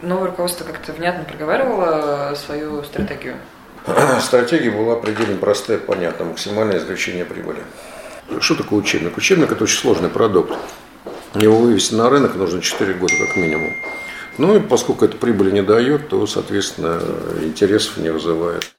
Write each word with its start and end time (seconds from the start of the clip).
Новое 0.00 0.28
руководство 0.28 0.64
как-то 0.64 0.92
внятно 0.92 1.24
проговаривало 1.24 2.32
свою 2.36 2.84
стратегию? 2.84 3.34
Стратегия 4.20 4.70
была 4.70 4.94
предельно 4.94 5.36
простая, 5.36 5.78
понятна. 5.78 6.26
Максимальное 6.26 6.78
извлечение 6.78 7.24
прибыли. 7.24 7.64
Что 8.38 8.54
такое 8.54 8.78
учебник? 8.78 9.16
Учебник– 9.16 9.50
это 9.52 9.64
очень 9.64 9.78
сложный 9.78 10.08
продукт. 10.08 10.56
Его 11.34 11.58
вывести 11.58 11.94
на 11.94 12.08
рынок 12.10 12.36
нужно 12.36 12.62
4 12.62 12.94
года 12.94 13.12
как 13.26 13.36
минимум. 13.36 13.72
Ну 14.38 14.56
и 14.56 14.60
поскольку 14.60 15.04
это 15.04 15.16
прибыли 15.16 15.50
не 15.50 15.62
дает, 15.62 16.08
то, 16.08 16.24
соответственно, 16.28 17.00
интересов 17.42 17.96
не 17.96 18.10
вызывает. 18.10 18.72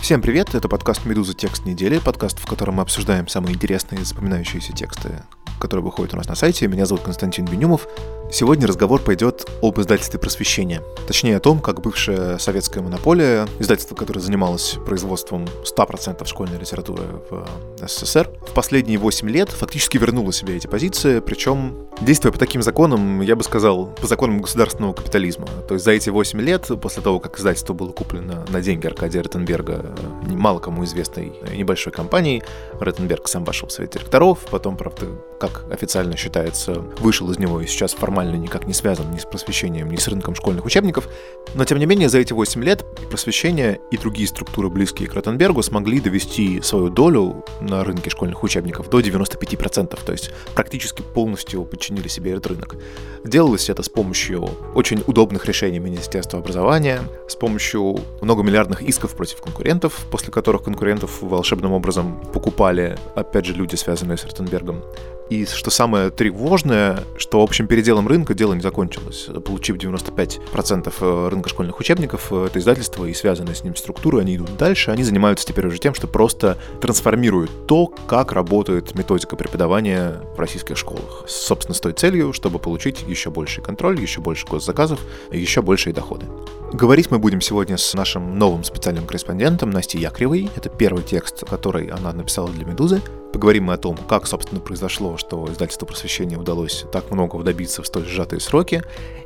Всем 0.00 0.22
привет, 0.22 0.54
это 0.54 0.68
подкаст 0.68 1.06
«Медуза. 1.06 1.34
Текст 1.34 1.64
недели», 1.64 1.98
подкаст, 1.98 2.38
в 2.38 2.46
котором 2.46 2.74
мы 2.74 2.82
обсуждаем 2.82 3.26
самые 3.26 3.54
интересные 3.54 4.02
и 4.02 4.04
запоминающиеся 4.04 4.72
тексты, 4.74 5.22
которые 5.58 5.84
выходят 5.84 6.14
у 6.14 6.16
нас 6.16 6.28
на 6.28 6.34
сайте. 6.34 6.68
Меня 6.68 6.86
зовут 6.86 7.04
Константин 7.04 7.44
Бенюмов. 7.46 7.88
Сегодня 8.30 8.66
разговор 8.66 9.00
пойдет 9.00 9.48
об 9.62 9.78
издательстве 9.78 10.18
просвещения. 10.18 10.82
Точнее 11.06 11.36
о 11.36 11.40
том, 11.40 11.60
как 11.60 11.80
бывшая 11.80 12.38
советская 12.38 12.82
монополия, 12.82 13.46
издательство, 13.58 13.94
которое 13.94 14.20
занималось 14.20 14.76
производством 14.86 15.46
100% 15.64 16.26
школьной 16.26 16.58
литературы 16.58 17.04
в 17.30 17.46
СССР, 17.86 18.30
в 18.48 18.52
последние 18.52 18.98
8 18.98 19.28
лет 19.30 19.50
фактически 19.50 19.98
вернула 19.98 20.32
себе 20.32 20.56
эти 20.56 20.66
позиции, 20.66 21.20
причем 21.20 21.86
действуя 22.00 22.32
по 22.32 22.38
таким 22.38 22.62
законам, 22.62 23.20
я 23.20 23.36
бы 23.36 23.44
сказал, 23.44 23.86
по 23.86 24.06
законам 24.06 24.40
государственного 24.40 24.94
капитализма. 24.94 25.46
То 25.68 25.74
есть 25.74 25.84
за 25.84 25.92
эти 25.92 26.10
8 26.10 26.40
лет, 26.40 26.70
после 26.80 27.02
того, 27.02 27.20
как 27.20 27.38
издательство 27.38 27.74
было 27.74 27.92
куплено 27.92 28.44
на 28.48 28.60
деньги 28.60 28.86
Аркадия 28.86 29.22
Ротенберга, 29.22 29.94
мало 30.26 30.58
кому 30.58 30.84
известной 30.84 31.34
небольшой 31.54 31.92
компанией, 31.92 32.42
Ротенберг 32.80 33.28
сам 33.28 33.44
вошел 33.44 33.68
в 33.68 33.72
совет 33.72 33.92
директоров, 33.92 34.40
потом, 34.50 34.76
правда, 34.76 35.06
как 35.48 35.70
официально 35.70 36.16
считается, 36.16 36.74
вышел 37.00 37.30
из 37.30 37.38
него 37.38 37.60
и 37.60 37.66
сейчас 37.66 37.92
формально 37.92 38.36
никак 38.36 38.66
не 38.66 38.72
связан 38.72 39.10
ни 39.10 39.18
с 39.18 39.24
просвещением, 39.24 39.90
ни 39.90 39.96
с 39.96 40.08
рынком 40.08 40.34
школьных 40.34 40.64
учебников, 40.64 41.08
но 41.54 41.64
тем 41.64 41.78
не 41.78 41.86
менее 41.86 42.08
за 42.08 42.18
эти 42.18 42.32
8 42.32 42.62
лет 42.64 42.84
просвещение 43.10 43.80
и 43.90 43.96
другие 43.96 44.28
структуры, 44.28 44.68
близкие 44.70 45.08
к 45.08 45.14
Ротенбергу, 45.14 45.62
смогли 45.62 46.00
довести 46.00 46.60
свою 46.62 46.90
долю 46.90 47.44
на 47.60 47.84
рынке 47.84 48.10
школьных 48.10 48.42
учебников 48.42 48.90
до 48.90 49.00
95%, 49.00 49.98
то 50.04 50.12
есть 50.12 50.30
практически 50.54 51.02
полностью 51.02 51.64
подчинили 51.64 52.08
себе 52.08 52.32
этот 52.32 52.46
рынок. 52.48 52.76
Делалось 53.24 53.70
это 53.70 53.82
с 53.82 53.88
помощью 53.88 54.48
очень 54.74 55.02
удобных 55.06 55.46
решений 55.46 55.78
Министерства 55.78 56.38
образования, 56.38 57.02
с 57.28 57.36
помощью 57.36 57.98
многомиллиардных 58.20 58.82
исков 58.82 59.14
против 59.14 59.40
конкурентов, 59.40 60.06
после 60.10 60.32
которых 60.32 60.62
конкурентов 60.62 61.22
волшебным 61.22 61.72
образом 61.72 62.20
покупали, 62.32 62.98
опять 63.14 63.46
же, 63.46 63.54
люди, 63.54 63.76
связанные 63.76 64.18
с 64.18 64.24
Ротенбергом. 64.24 64.82
И 65.30 65.46
что 65.46 65.70
самое 65.70 66.10
тревожное, 66.10 67.04
что 67.16 67.42
общим 67.42 67.66
переделом 67.66 68.06
рынка 68.06 68.34
дело 68.34 68.52
не 68.52 68.60
закончилось. 68.60 69.28
Получив 69.44 69.76
95% 69.76 70.92
э, 71.00 71.28
рынка 71.28 71.48
школьных 71.48 71.80
учебников, 71.80 72.28
э, 72.30 72.46
это 72.46 72.58
издательство 72.58 73.06
и 73.06 73.14
связанные 73.14 73.54
с 73.54 73.64
ним 73.64 73.74
структуры, 73.74 74.20
они 74.20 74.36
идут 74.36 74.56
дальше. 74.56 74.90
Они 74.90 75.02
занимаются 75.02 75.46
теперь 75.46 75.66
уже 75.66 75.78
тем, 75.78 75.94
что 75.94 76.06
просто 76.06 76.58
трансформируют 76.80 77.66
то, 77.66 77.86
как 77.86 78.32
работает 78.32 78.94
методика 78.94 79.36
преподавания 79.36 80.20
в 80.36 80.38
российских 80.38 80.76
школах. 80.76 81.24
Собственно, 81.26 81.74
с 81.74 81.80
той 81.80 81.94
целью, 81.94 82.32
чтобы 82.34 82.58
получить 82.58 83.02
еще 83.06 83.30
больший 83.30 83.62
контроль, 83.64 83.98
еще 84.00 84.20
больше 84.20 84.46
госзаказов 84.46 85.00
еще 85.32 85.62
большие 85.62 85.92
доходы. 85.92 86.26
Говорить 86.72 87.10
мы 87.10 87.18
будем 87.18 87.40
сегодня 87.40 87.76
с 87.76 87.94
нашим 87.94 88.38
новым 88.38 88.64
специальным 88.64 89.06
корреспондентом 89.06 89.70
Настей 89.70 90.00
Якревой. 90.00 90.50
Это 90.56 90.68
первый 90.68 91.02
текст, 91.02 91.44
который 91.48 91.86
она 91.86 92.12
написала 92.12 92.48
для 92.50 92.64
«Медузы». 92.64 93.00
Поговорим 93.34 93.64
мы 93.64 93.72
о 93.72 93.78
том, 93.78 93.96
как, 93.96 94.28
собственно, 94.28 94.60
произошло, 94.60 95.16
что 95.16 95.44
издательству 95.50 95.88
просвещения 95.88 96.38
удалось 96.38 96.84
так 96.92 97.10
многого 97.10 97.42
добиться 97.42 97.82
в 97.82 97.86
столь 97.88 98.06
сжатые 98.06 98.38
сроки, 98.38 98.84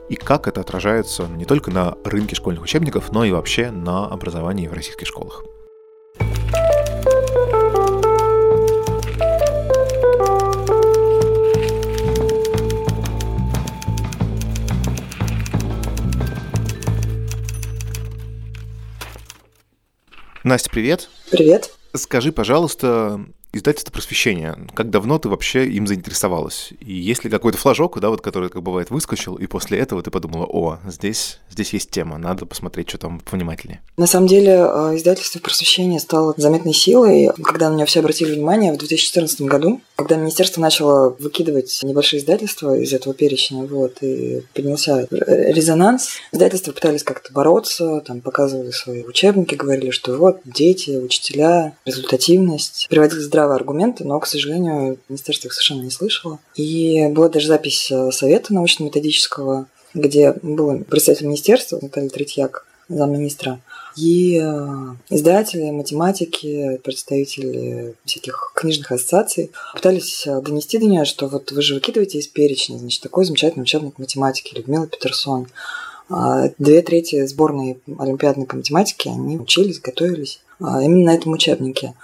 и 0.08 0.16
как 0.16 0.48
это 0.48 0.62
отражается 0.62 1.26
не 1.26 1.44
только 1.44 1.70
на 1.70 1.94
рынке 2.04 2.34
школьных 2.34 2.62
учебников, 2.62 3.12
но 3.12 3.26
и 3.26 3.32
вообще 3.32 3.70
на 3.70 4.06
образовании 4.06 4.66
в 4.66 4.72
российских 4.72 5.06
школах. 5.06 5.44
Настя, 20.44 20.70
привет. 20.70 21.10
Привет. 21.30 21.74
Скажи, 21.94 22.32
пожалуйста, 22.32 23.20
издательство 23.52 23.92
просвещения. 23.92 24.56
Как 24.74 24.90
давно 24.90 25.18
ты 25.18 25.28
вообще 25.28 25.66
им 25.66 25.86
заинтересовалась? 25.86 26.72
И 26.80 26.92
есть 26.92 27.24
ли 27.24 27.30
какой-то 27.30 27.58
флажок, 27.58 27.98
да, 28.00 28.10
вот, 28.10 28.20
который, 28.20 28.48
как 28.48 28.62
бывает, 28.62 28.90
выскочил, 28.90 29.36
и 29.36 29.46
после 29.46 29.78
этого 29.78 30.02
ты 30.02 30.10
подумала, 30.10 30.44
о, 30.44 30.78
здесь, 30.86 31.38
здесь 31.50 31.72
есть 31.72 31.90
тема, 31.90 32.18
надо 32.18 32.46
посмотреть, 32.46 32.88
что 32.88 32.98
там 32.98 33.20
повнимательнее? 33.20 33.80
На 33.96 34.06
самом 34.06 34.26
деле, 34.26 34.52
э, 34.52 34.96
издательство 34.96 35.40
просвещения 35.40 35.98
стало 35.98 36.34
заметной 36.36 36.74
силой, 36.74 37.30
когда 37.42 37.70
на 37.70 37.74
него 37.74 37.86
все 37.86 38.00
обратили 38.00 38.34
внимание 38.34 38.72
в 38.72 38.78
2014 38.78 39.42
году, 39.42 39.80
когда 39.96 40.16
министерство 40.16 40.60
начало 40.60 41.16
выкидывать 41.18 41.80
небольшие 41.82 42.20
издательства 42.20 42.78
из 42.78 42.92
этого 42.92 43.14
перечня, 43.14 43.64
вот, 43.64 43.98
и 44.02 44.42
поднялся 44.54 45.08
резонанс. 45.10 46.18
Издательства 46.32 46.72
пытались 46.72 47.02
как-то 47.02 47.32
бороться, 47.32 48.00
там, 48.06 48.20
показывали 48.20 48.70
свои 48.70 49.02
учебники, 49.02 49.54
говорили, 49.54 49.90
что 49.90 50.16
вот, 50.16 50.40
дети, 50.44 50.90
учителя, 50.90 51.74
результативность, 51.84 52.86
приводили 52.88 53.20
здравые 53.38 53.56
аргументы, 53.56 54.04
но, 54.04 54.18
к 54.18 54.26
сожалению, 54.26 54.98
министерство 55.08 55.46
их 55.46 55.52
совершенно 55.52 55.82
не 55.82 55.90
слышало. 55.90 56.40
И 56.56 57.06
была 57.08 57.28
даже 57.28 57.46
запись 57.46 57.88
э, 57.90 58.10
совета 58.10 58.52
научно-методического, 58.52 59.66
где 59.94 60.34
был 60.42 60.80
представитель 60.80 61.26
министерства 61.26 61.78
Наталья 61.80 62.08
Третьяк, 62.08 62.66
замминистра, 62.88 63.60
и 63.96 64.40
э, 64.42 64.94
издатели, 65.10 65.70
математики, 65.70 66.80
представители 66.82 67.94
всяких 68.04 68.52
книжных 68.56 68.90
ассоциаций 68.90 69.52
пытались 69.72 70.26
э, 70.26 70.40
донести 70.40 70.78
до 70.78 70.86
нее, 70.86 71.04
что 71.04 71.28
вот 71.28 71.52
вы 71.52 71.62
же 71.62 71.74
выкидываете 71.74 72.18
из 72.18 72.26
перечня, 72.26 72.76
значит, 72.78 73.02
такой 73.02 73.24
замечательный 73.24 73.62
учебник 73.62 73.98
математики 73.98 74.56
Людмила 74.56 74.88
Петерсон. 74.88 75.46
А 76.10 76.48
две 76.58 76.82
трети 76.82 77.24
сборной 77.26 77.78
олимпиадной 77.98 78.46
по 78.46 78.56
математике, 78.56 79.10
они 79.10 79.38
учились, 79.38 79.78
готовились 79.78 80.40
а, 80.58 80.82
именно 80.82 81.12
на 81.12 81.14
этом 81.14 81.32
учебнике 81.32 81.94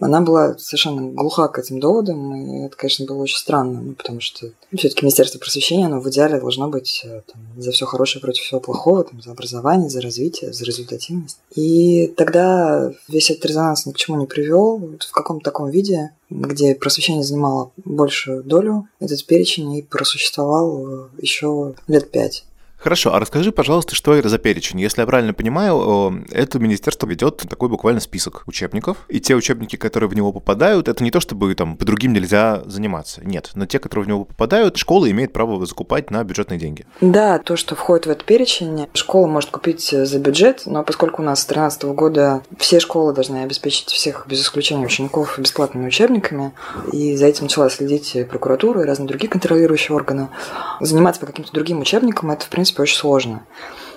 она 0.00 0.20
была 0.20 0.56
совершенно 0.58 1.10
глуха 1.12 1.48
к 1.48 1.58
этим 1.58 1.80
доводам, 1.80 2.34
и 2.34 2.66
это, 2.66 2.76
конечно, 2.76 3.06
было 3.06 3.22
очень 3.22 3.38
странно, 3.38 3.80
ну, 3.80 3.94
потому 3.94 4.20
что 4.20 4.50
все-таки 4.76 5.04
Министерство 5.04 5.38
просвещения, 5.38 5.86
оно 5.86 6.00
в 6.00 6.08
идеале 6.08 6.40
должно 6.40 6.68
быть 6.68 7.02
э, 7.04 7.22
там, 7.26 7.40
за 7.56 7.72
все 7.72 7.86
хорошее 7.86 8.22
против 8.22 8.42
всего 8.42 8.60
плохого, 8.60 9.04
там, 9.04 9.20
за 9.22 9.32
образование, 9.32 9.90
за 9.90 10.00
развитие, 10.00 10.52
за 10.52 10.64
результативность. 10.64 11.38
И 11.54 12.08
тогда 12.16 12.92
весь 13.08 13.30
этот 13.30 13.46
резонанс 13.46 13.86
ни 13.86 13.92
к 13.92 13.96
чему 13.96 14.18
не 14.18 14.26
привел. 14.26 14.78
Вот 14.78 15.02
в 15.02 15.12
каком-то 15.12 15.44
таком 15.44 15.70
виде, 15.70 16.10
где 16.30 16.74
просвещение 16.74 17.24
занимало 17.24 17.72
большую 17.84 18.42
долю, 18.42 18.88
этот 19.00 19.24
перечень 19.26 19.74
и 19.76 19.82
просуществовал 19.82 20.88
э, 20.88 21.08
еще 21.20 21.74
лет 21.86 22.10
пять. 22.10 22.44
Хорошо, 22.88 23.12
а 23.12 23.20
расскажи, 23.20 23.52
пожалуйста, 23.52 23.94
что 23.94 24.14
это 24.14 24.30
за 24.30 24.38
перечень? 24.38 24.80
Если 24.80 25.02
я 25.02 25.06
правильно 25.06 25.34
понимаю, 25.34 26.24
это 26.30 26.58
министерство 26.58 27.06
ведет 27.06 27.36
такой 27.46 27.68
буквально 27.68 28.00
список 28.00 28.44
учебников, 28.46 29.04
и 29.10 29.20
те 29.20 29.34
учебники, 29.34 29.76
которые 29.76 30.08
в 30.08 30.14
него 30.14 30.32
попадают, 30.32 30.88
это 30.88 31.04
не 31.04 31.10
то, 31.10 31.20
чтобы 31.20 31.54
там 31.54 31.76
по 31.76 31.84
другим 31.84 32.14
нельзя 32.14 32.62
заниматься. 32.64 33.20
Нет, 33.22 33.50
но 33.54 33.66
те, 33.66 33.78
которые 33.78 34.06
в 34.06 34.08
него 34.08 34.24
попадают, 34.24 34.78
школа 34.78 35.10
имеет 35.10 35.34
право 35.34 35.66
закупать 35.66 36.10
на 36.10 36.24
бюджетные 36.24 36.58
деньги. 36.58 36.86
Да, 37.02 37.38
то, 37.38 37.56
что 37.56 37.74
входит 37.74 38.06
в 38.06 38.08
этот 38.08 38.24
перечень, 38.24 38.86
школа 38.94 39.26
может 39.26 39.50
купить 39.50 39.90
за 39.90 40.18
бюджет, 40.18 40.62
но 40.64 40.82
поскольку 40.82 41.20
у 41.20 41.26
нас 41.26 41.42
с 41.42 41.46
2013 41.46 41.84
года 41.94 42.40
все 42.56 42.80
школы 42.80 43.12
должны 43.12 43.42
обеспечить 43.42 43.90
всех 43.90 44.24
без 44.26 44.40
исключения 44.40 44.86
учеников 44.86 45.38
бесплатными 45.38 45.88
учебниками, 45.88 46.52
и 46.90 47.16
за 47.16 47.26
этим 47.26 47.44
начала 47.44 47.68
следить 47.68 48.16
прокуратура 48.30 48.80
и 48.80 48.86
разные 48.86 49.08
другие 49.08 49.28
контролирующие 49.28 49.94
органы, 49.94 50.30
заниматься 50.80 51.20
по 51.20 51.26
каким-то 51.26 51.52
другим 51.52 51.80
учебникам, 51.80 52.30
это, 52.30 52.46
в 52.46 52.48
принципе, 52.48 52.77
принципе, 52.78 52.82
очень 52.82 52.96
сложно. 52.96 53.46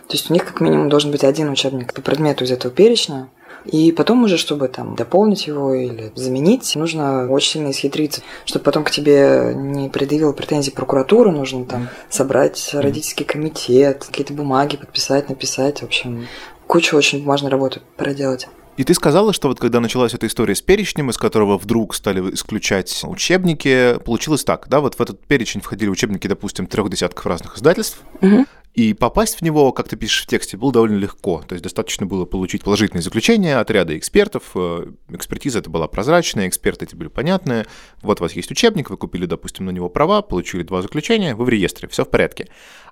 То 0.07 0.15
есть 0.17 0.29
у 0.29 0.33
них 0.33 0.45
как 0.45 0.61
минимум 0.61 0.89
должен 0.89 1.11
быть 1.11 1.23
один 1.23 1.49
учебник 1.49 1.93
по 1.93 2.01
предмету 2.01 2.43
из 2.43 2.51
этого 2.51 2.73
перечня, 2.73 3.29
и 3.63 3.91
потом 3.91 4.23
уже, 4.23 4.37
чтобы 4.37 4.67
там 4.67 4.95
дополнить 4.95 5.45
его 5.45 5.73
или 5.73 6.11
заменить, 6.15 6.75
нужно 6.75 7.29
очень 7.29 7.51
сильно 7.51 7.71
исхитриться. 7.71 8.21
Чтобы 8.43 8.65
потом 8.65 8.83
к 8.83 8.91
тебе 8.91 9.53
не 9.55 9.87
предъявила 9.87 10.33
претензии 10.33 10.71
прокуратура, 10.71 11.29
нужно 11.31 11.65
там 11.65 11.89
собрать 12.09 12.73
родительский 12.73 13.25
комитет, 13.25 14.03
какие-то 14.03 14.33
бумаги 14.33 14.77
подписать, 14.77 15.29
написать. 15.29 15.81
В 15.81 15.85
общем, 15.85 16.27
кучу 16.65 16.97
очень 16.97 17.19
бумажной 17.19 17.51
работы 17.51 17.81
проделать. 17.97 18.47
И 18.77 18.83
ты 18.83 18.93
сказала, 18.93 19.33
что 19.33 19.47
вот 19.47 19.59
когда 19.59 19.79
началась 19.79 20.13
эта 20.13 20.27
история 20.27 20.55
с 20.55 20.61
перечнем, 20.61 21.09
из 21.09 21.17
которого 21.17 21.57
вдруг 21.57 21.93
стали 21.93 22.33
исключать 22.33 23.01
учебники, 23.03 23.99
получилось 24.05 24.43
так, 24.43 24.67
да, 24.69 24.79
вот 24.79 24.95
в 24.95 25.01
этот 25.01 25.25
перечень 25.25 25.61
входили 25.61 25.89
учебники, 25.89 26.27
допустим, 26.27 26.67
трех 26.67 26.89
десятков 26.89 27.25
разных 27.25 27.57
издательств, 27.57 28.01
угу. 28.21 28.45
И 28.73 28.93
попасть 28.93 29.35
в 29.35 29.41
него, 29.41 29.73
как 29.73 29.89
ты 29.89 29.97
пишешь 29.97 30.23
в 30.23 30.27
тексте, 30.27 30.55
было 30.55 30.71
довольно 30.71 30.95
легко. 30.95 31.43
То 31.45 31.53
есть 31.53 31.63
достаточно 31.63 32.05
было 32.05 32.23
получить 32.23 32.63
положительные 32.63 33.01
заключения 33.01 33.57
от 33.57 33.69
ряда 33.69 33.97
экспертов. 33.97 34.43
Э, 34.55 34.85
экспертиза 35.09 35.59
это 35.59 35.69
была 35.69 35.87
прозрачная, 35.87 36.47
эксперты 36.47 36.85
эти 36.85 36.95
были 36.95 37.09
понятные. 37.09 37.65
Вот 38.01 38.21
у 38.21 38.23
вас 38.23 38.31
есть 38.31 38.49
учебник, 38.49 38.89
вы 38.89 38.95
купили, 38.95 39.25
допустим, 39.25 39.65
на 39.65 39.71
него 39.71 39.89
права, 39.89 40.21
получили 40.21 40.63
два 40.63 40.81
заключения, 40.81 41.35
вы 41.35 41.43
в 41.43 41.49
реестре, 41.49 41.89
все 41.89 42.05
в 42.05 42.09
порядке. 42.09 42.47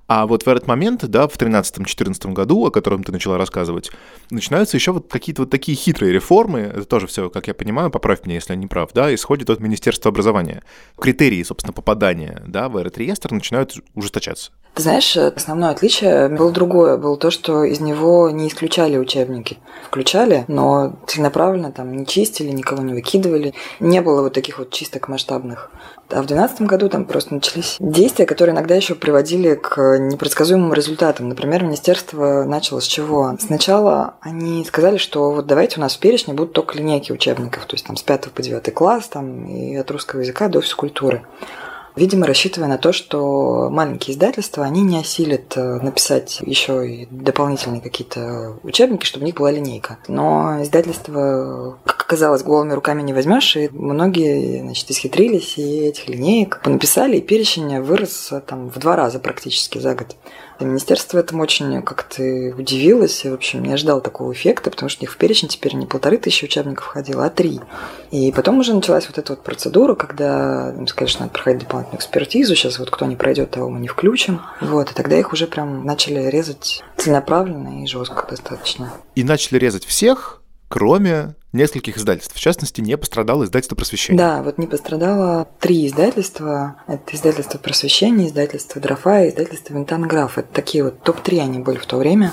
А 0.09 0.25
вот 0.25 0.43
в 0.43 0.49
этот 0.49 0.65
момент, 0.65 1.05
да, 1.05 1.27
в 1.27 1.37
13-14 1.37 2.33
году, 2.33 2.65
о 2.65 2.71
котором 2.71 3.03
ты 3.03 3.11
начала 3.11 3.37
рассказывать, 3.37 3.91
начинаются 4.31 4.75
еще 4.75 4.91
вот 4.91 5.07
какие-то 5.07 5.43
вот 5.43 5.51
такие 5.51 5.77
хитрые 5.77 6.11
реформы. 6.11 6.61
Это 6.61 6.85
тоже 6.85 7.05
все, 7.05 7.29
как 7.29 7.47
я 7.47 7.53
понимаю, 7.53 7.91
поправь 7.91 8.25
меня, 8.25 8.33
если 8.33 8.53
я 8.53 8.59
не 8.59 8.65
прав, 8.65 8.89
да, 8.91 9.13
исходит 9.13 9.51
от 9.51 9.59
Министерства 9.59 10.09
образования. 10.09 10.63
Критерии, 10.97 11.43
собственно, 11.43 11.73
попадания, 11.73 12.41
да, 12.47 12.69
в 12.69 12.77
этот 12.77 12.97
реестр 12.97 13.31
начинают 13.33 13.75
ужесточаться. 13.93 14.51
Знаешь, 14.79 15.17
основное 15.17 15.71
отличие 15.71 16.29
было 16.29 16.53
другое. 16.53 16.95
Было 16.95 17.17
то, 17.17 17.31
что 17.31 17.65
из 17.65 17.81
него 17.81 18.29
не 18.29 18.47
исключали 18.47 18.97
учебники. 18.97 19.57
Включали, 19.85 20.45
но 20.47 20.95
целенаправленно 21.05 21.73
там 21.73 21.91
не 21.97 22.05
чистили, 22.05 22.51
никого 22.51 22.81
не 22.81 22.93
выкидывали. 22.93 23.53
Не 23.81 24.01
было 24.01 24.21
вот 24.21 24.33
таких 24.33 24.57
вот 24.57 24.71
чисток 24.71 25.09
масштабных. 25.09 25.69
А 26.07 26.21
в 26.21 26.27
2012 26.27 26.61
году 26.61 26.87
там 26.87 27.03
просто 27.03 27.33
начались 27.33 27.75
действия, 27.81 28.25
которые 28.25 28.53
иногда 28.53 28.73
еще 28.73 28.95
приводили 28.95 29.55
к 29.55 29.97
непредсказуемым 29.99 30.73
результатам. 30.73 31.27
Например, 31.27 31.61
министерство 31.61 32.45
начало 32.45 32.79
с 32.79 32.85
чего? 32.85 33.35
Сначала 33.37 34.13
они 34.21 34.63
сказали, 34.63 34.95
что 34.95 35.31
вот 35.31 35.45
давайте 35.45 35.77
у 35.77 35.81
нас 35.81 35.97
в 35.97 35.99
перечне 35.99 36.33
будут 36.33 36.53
только 36.53 36.77
линейки 36.77 37.11
учебников, 37.11 37.65
то 37.65 37.75
есть 37.75 37.85
там 37.85 37.97
с 37.97 38.01
5 38.01 38.31
по 38.31 38.41
9 38.41 38.73
класс, 38.73 39.09
там 39.09 39.45
и 39.45 39.75
от 39.75 39.91
русского 39.91 40.21
языка 40.21 40.47
до 40.47 40.61
физкультуры 40.61 41.25
видимо, 41.99 42.25
рассчитывая 42.25 42.69
на 42.69 42.77
то, 42.77 42.91
что 42.91 43.69
маленькие 43.69 44.15
издательства, 44.15 44.63
они 44.63 44.81
не 44.81 44.97
осилят 44.97 45.55
э, 45.55 45.79
написать 45.81 46.39
еще 46.41 46.89
и 46.89 47.07
дополнительные 47.11 47.81
какие-то 47.81 48.57
учебники, 48.63 49.05
чтобы 49.05 49.23
у 49.23 49.25
них 49.27 49.35
была 49.35 49.51
линейка. 49.51 49.99
Но 50.07 50.63
издательство, 50.63 51.77
как 51.85 52.01
оказалось, 52.01 52.41
голыми 52.41 52.73
руками 52.73 53.01
не 53.01 53.13
возьмешь, 53.13 53.55
и 53.57 53.69
многие, 53.71 54.61
значит, 54.61 54.89
исхитрились, 54.89 55.57
и 55.57 55.87
этих 55.87 56.07
линеек 56.07 56.61
понаписали, 56.63 57.17
и 57.17 57.21
перечень 57.21 57.81
вырос 57.81 58.31
э, 58.31 58.41
там 58.41 58.69
в 58.69 58.79
два 58.79 58.95
раза 58.95 59.19
практически 59.19 59.77
за 59.77 59.93
год. 59.93 60.15
И 60.59 60.65
министерство 60.65 61.19
этому 61.19 61.43
очень 61.43 61.81
как-то 61.83 62.21
удивилось, 62.57 63.23
и, 63.23 63.29
в 63.29 63.33
общем, 63.33 63.63
не 63.63 63.73
ожидал 63.73 64.01
такого 64.01 64.33
эффекта, 64.33 64.69
потому 64.71 64.89
что 64.89 65.01
у 65.01 65.03
них 65.03 65.11
в 65.11 65.17
перечень 65.17 65.47
теперь 65.47 65.75
не 65.75 65.85
полторы 65.85 66.17
тысячи 66.17 66.43
учебников 66.45 66.85
входило, 66.85 67.25
а 67.25 67.29
три. 67.29 67.61
И 68.11 68.31
потом 68.33 68.59
уже 68.59 68.73
началась 68.73 69.07
вот 69.07 69.17
эта 69.17 69.33
вот 69.33 69.43
процедура, 69.43 69.95
когда 69.95 70.73
им 70.77 70.87
сказали, 70.87 71.09
что 71.09 71.21
надо 71.21 71.33
проходить 71.33 71.67
дополнительную 71.89 71.99
экспертизу, 71.99 72.55
сейчас 72.55 72.79
вот 72.79 72.89
кто 72.89 73.05
не 73.05 73.15
пройдет, 73.15 73.51
того 73.51 73.69
мы 73.69 73.79
не 73.79 73.87
включим. 73.87 74.41
Вот, 74.61 74.91
и 74.91 74.93
тогда 74.93 75.17
их 75.17 75.33
уже 75.33 75.47
прям 75.47 75.85
начали 75.85 76.29
резать 76.29 76.83
целенаправленно 76.97 77.83
и 77.83 77.87
жестко 77.87 78.25
достаточно. 78.29 78.91
И 79.15 79.23
начали 79.23 79.57
резать 79.57 79.85
всех, 79.85 80.41
кроме 80.67 81.35
нескольких 81.51 81.97
издательств. 81.97 82.35
В 82.35 82.39
частности, 82.39 82.81
не 82.81 82.95
пострадало 82.97 83.43
издательство 83.43 83.75
просвещения. 83.75 84.17
Да, 84.17 84.43
вот 84.43 84.57
не 84.57 84.67
пострадало 84.67 85.47
три 85.59 85.87
издательства. 85.87 86.75
Это 86.87 87.15
издательство 87.15 87.57
просвещения, 87.57 88.27
издательство 88.27 88.79
Дрофа 88.79 89.23
и 89.23 89.29
издательство 89.29 89.73
Винтанграф. 89.73 90.37
Это 90.37 90.47
такие 90.53 90.83
вот 90.83 91.01
топ-3 91.01 91.39
они 91.39 91.59
были 91.59 91.77
в 91.77 91.85
то 91.85 91.97
время. 91.97 92.31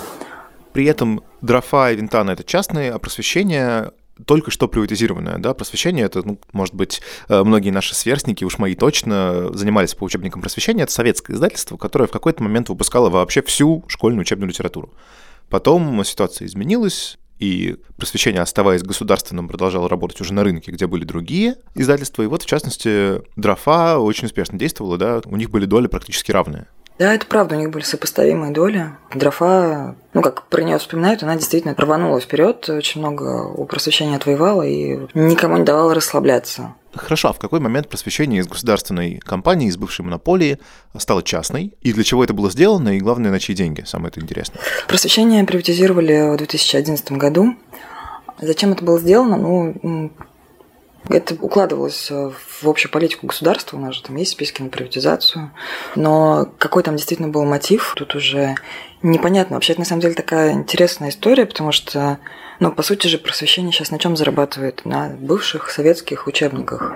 При 0.73 0.85
этом 0.85 1.23
Дрофа 1.41 1.91
и 1.91 1.97
Винтана– 1.97 2.31
это 2.33 2.45
частные, 2.45 2.93
а 2.93 2.99
просвещение 2.99 3.93
только 4.25 4.51
что 4.51 4.69
приватизированное, 4.69 5.39
да, 5.39 5.53
просвещение, 5.55 6.07
это, 6.07 6.23
ну, 6.27 6.39
может 6.53 6.75
быть, 6.75 7.03
э, 7.29 7.43
многие 7.43 7.71
наши 7.71 7.95
сверстники, 7.95 8.45
уж 8.45 8.59
мои 8.59 8.75
точно, 8.75 9.53
занимались 9.53 9.95
по 9.95 10.05
учебникам 10.05 10.41
просвещения, 10.41 10.85
это 10.85 10.93
советское 10.93 11.35
издательство, 11.35 11.77
которое 11.77 12.07
в 12.07 12.13
какой-то 12.13 12.43
момент 12.43 12.69
выпускало 12.69 13.11
вообще 13.11 13.43
всю 13.43 13.85
школьную 13.89 14.23
учебную 14.23 14.49
литературу. 14.49 14.93
Потом 15.49 16.03
ситуация 16.05 16.47
изменилась, 16.47 17.19
и 17.39 17.77
просвещение, 17.99 18.41
оставаясь 18.41 18.83
государственным, 18.83 19.49
продолжало 19.49 19.89
работать 19.89 20.21
уже 20.21 20.33
на 20.33 20.43
рынке, 20.43 20.73
где 20.73 20.87
были 20.87 21.05
другие 21.05 21.57
издательства. 21.75 22.23
И 22.23 22.27
вот, 22.27 22.43
в 22.43 22.47
частности, 22.47 23.23
Дрофа 23.37 23.99
очень 23.99 24.27
успешно 24.27 24.59
действовала, 24.59 24.97
да, 24.97 25.21
у 25.27 25.37
них 25.37 25.51
были 25.51 25.67
доли 25.67 25.87
практически 25.87 26.33
равные. 26.33 26.67
Да, 26.99 27.13
это 27.13 27.27
правда, 27.27 27.57
у 27.57 27.59
них 27.59 27.71
были 27.71 27.83
сопоставимые 27.83 28.53
доли. 28.53 28.91
Дрофа, 29.15 29.97
ну, 30.15 30.23
как 30.23 30.47
про 30.47 30.63
нее 30.63 30.79
вспоминают, 30.79 31.23
она 31.23 31.37
действительно 31.37 31.75
рванула 31.77 32.21
вперед, 32.21 32.69
очень 32.71 33.01
много 33.01 33.49
у 33.49 33.67
просвещения 33.67 34.17
отвоевала 34.17 34.63
и 34.63 34.99
никому 35.13 35.59
не 35.59 35.65
давала 35.65 35.95
расслабляться. 35.95 36.75
Хорошо, 36.95 37.29
а 37.29 37.33
в 37.35 37.39
какой 37.39 37.61
момент 37.61 37.89
просвещение 37.89 38.41
из 38.41 38.49
государственной 38.49 39.19
компании, 39.19 39.69
из 39.69 39.77
бывшей 39.77 40.07
монополии 40.07 40.59
стало 40.97 41.23
частной? 41.23 41.75
И 41.83 41.93
для 41.93 42.05
чего 42.05 42.25
это 42.25 42.33
было 42.33 42.51
сделано? 42.51 42.97
И 42.97 43.01
главное, 43.01 43.31
на 43.31 43.39
чьи 43.39 43.55
деньги? 43.55 43.85
Самое 43.87 44.09
это 44.09 44.21
интересное. 44.21 44.59
Просвещение 44.89 45.45
приватизировали 45.45 46.33
в 46.33 46.39
2011 46.39 47.13
году. 47.13 47.55
Зачем 48.41 48.73
это 48.73 48.83
было 48.83 48.99
сделано? 48.99 49.37
Ну, 49.37 50.11
это 51.09 51.35
укладывалось 51.41 52.11
в 52.11 52.69
общую 52.69 52.91
политику 52.91 53.27
государства, 53.27 53.77
у 53.77 53.81
нас 53.81 53.95
же 53.95 54.03
там 54.03 54.17
есть 54.17 54.33
списки 54.33 54.63
на 54.63 54.69
приватизацию, 54.69 55.51
но 55.95 56.49
какой 56.59 56.83
там 56.83 56.97
действительно 56.97 57.29
был 57.29 57.45
мотив, 57.45 57.95
тут 57.97 58.15
уже 58.15 58.57
непонятно. 59.03 59.57
Вообще, 59.57 59.73
это 59.73 59.83
на 59.83 59.87
самом 59.87 60.03
деле 60.03 60.15
такая 60.15 60.53
интересная 60.53 61.11
история, 61.11 61.47
потому 61.47 61.73
что, 61.73 62.19
ну, 62.61 62.73
по 62.73 62.83
сути 62.83 63.07
же, 63.07 63.19
просвещение 63.19 63.73
сейчас 63.73 63.91
на 63.91 63.99
чем 63.99 64.17
зарабатывает? 64.17 64.85
На 64.85 65.09
бывших 65.09 65.71
советских 65.71 66.27
учебниках. 66.27 66.93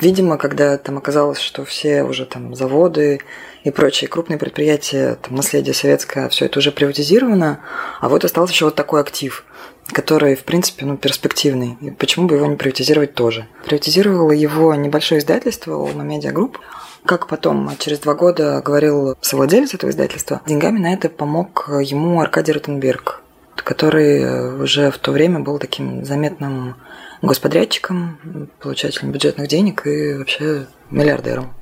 Видимо, 0.00 0.38
когда 0.38 0.76
там 0.78 0.98
оказалось, 0.98 1.38
что 1.38 1.64
все 1.64 2.02
уже 2.02 2.26
там 2.26 2.54
заводы 2.54 3.20
и 3.62 3.70
прочие 3.70 4.08
крупные 4.08 4.38
предприятия, 4.38 5.16
там 5.22 5.36
наследие 5.36 5.74
советское, 5.74 6.28
все 6.30 6.46
это 6.46 6.58
уже 6.58 6.72
приватизировано, 6.72 7.60
а 8.00 8.08
вот 8.08 8.24
остался 8.24 8.52
еще 8.52 8.64
вот 8.64 8.74
такой 8.74 9.00
актив, 9.00 9.44
который, 9.88 10.34
в 10.34 10.44
принципе, 10.44 10.86
ну, 10.86 10.96
перспективный. 10.96 11.76
И 11.80 11.90
почему 11.90 12.26
бы 12.26 12.36
его 12.36 12.46
не 12.46 12.56
приватизировать 12.56 13.14
тоже? 13.14 13.46
Приватизировало 13.64 14.32
его 14.32 14.74
небольшое 14.74 15.20
издательство 15.20 15.76
Олма 15.76 16.04
Media 16.04 16.32
Group, 16.32 16.56
как 17.04 17.26
потом, 17.26 17.70
через 17.78 17.98
два 17.98 18.14
года, 18.14 18.62
говорил 18.64 19.16
совладелец 19.20 19.74
этого 19.74 19.90
издательства, 19.90 20.40
деньгами 20.46 20.78
на 20.78 20.94
это 20.94 21.08
помог 21.08 21.68
ему 21.82 22.20
Аркадий 22.20 22.52
Ротенберг, 22.52 23.22
который 23.56 24.62
уже 24.62 24.90
в 24.90 24.98
то 24.98 25.12
время 25.12 25.40
был 25.40 25.58
таким 25.58 26.04
заметным 26.04 26.76
господрядчиком, 27.20 28.50
получателем 28.60 29.12
бюджетных 29.12 29.48
денег 29.48 29.86
и 29.86 30.14
вообще 30.14 30.66
миллиардером. 30.90 31.54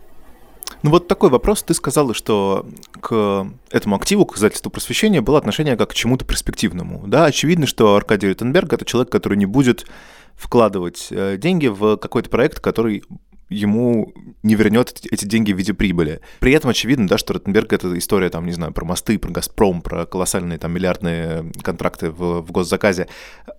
Ну 0.82 0.90
вот 0.90 1.08
такой 1.08 1.30
вопрос. 1.30 1.62
Ты 1.62 1.74
сказала, 1.74 2.12
что 2.14 2.66
к 3.00 3.46
этому 3.70 3.96
активу, 3.96 4.26
к 4.26 4.36
издательству 4.36 4.70
просвещения, 4.70 5.20
было 5.20 5.38
отношение 5.38 5.76
как 5.76 5.90
к 5.90 5.94
чему-то 5.94 6.24
перспективному. 6.24 7.04
Да, 7.06 7.24
очевидно, 7.26 7.66
что 7.66 7.94
Аркадий 7.94 8.28
Ротенберг– 8.28 8.72
это 8.74 8.84
человек, 8.84 9.10
который 9.10 9.38
не 9.38 9.46
будет 9.46 9.86
вкладывать 10.34 11.08
э, 11.10 11.36
деньги 11.36 11.68
в 11.68 11.96
какой-то 11.96 12.30
проект, 12.30 12.58
который 12.58 13.04
ему 13.52 14.12
не 14.42 14.54
вернет 14.54 15.00
эти 15.10 15.24
деньги 15.24 15.52
в 15.52 15.56
виде 15.56 15.72
прибыли. 15.74 16.20
При 16.40 16.52
этом 16.52 16.70
очевидно, 16.70 17.06
да, 17.06 17.18
что 17.18 17.34
Ротенберг— 17.34 17.72
это 17.74 17.96
история, 17.96 18.28
там, 18.28 18.46
не 18.46 18.52
знаю, 18.52 18.72
про 18.72 18.84
мосты, 18.84 19.18
про 19.18 19.30
«Газпром», 19.30 19.82
про 19.82 20.06
колоссальные 20.06 20.58
там 20.58 20.72
миллиардные 20.72 21.44
контракты 21.62 22.10
в, 22.10 22.40
в 22.40 22.50
госзаказе. 22.50 23.08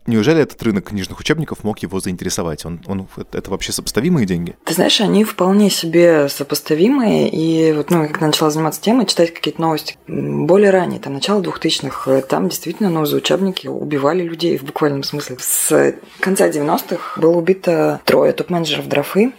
Неужели 0.05 0.41
этот 0.41 0.61
рынок 0.63 0.89
книжных 0.89 1.19
учебников 1.19 1.63
мог 1.63 1.79
его 1.79 1.99
заинтересовать? 1.99 2.65
Он, 2.65 2.81
он, 2.87 3.07
это 3.31 3.49
вообще 3.49 3.71
сопоставимые 3.71 4.25
деньги? 4.25 4.55
Ты 4.65 4.73
знаешь, 4.73 4.99
они 4.99 5.23
вполне 5.23 5.69
себе 5.69 6.27
сопоставимые, 6.27 7.29
и 7.29 7.71
вот, 7.71 7.89
ну, 7.89 8.07
когда 8.07 8.27
начала 8.27 8.49
заниматься 8.49 8.81
темой, 8.81 9.05
читать 9.05 9.33
какие-то 9.33 9.61
новости 9.61 9.97
более 10.07 10.71
ранее, 10.71 10.99
там, 10.99 11.13
начало 11.13 11.41
2000-х, 11.41 12.21
там 12.21 12.49
действительно, 12.49 12.89
ну, 12.89 13.05
за 13.05 13.17
учебники 13.17 13.67
убивали 13.67 14.23
людей 14.23 14.57
в 14.57 14.63
буквальном 14.63 15.03
смысле. 15.03 15.37
С 15.39 15.95
конца 16.19 16.49
90-х 16.49 17.19
было 17.21 17.37
убито 17.37 18.01
трое 18.05 18.33
топ-менеджеров 18.33 18.87
Дрофы, 18.87 19.33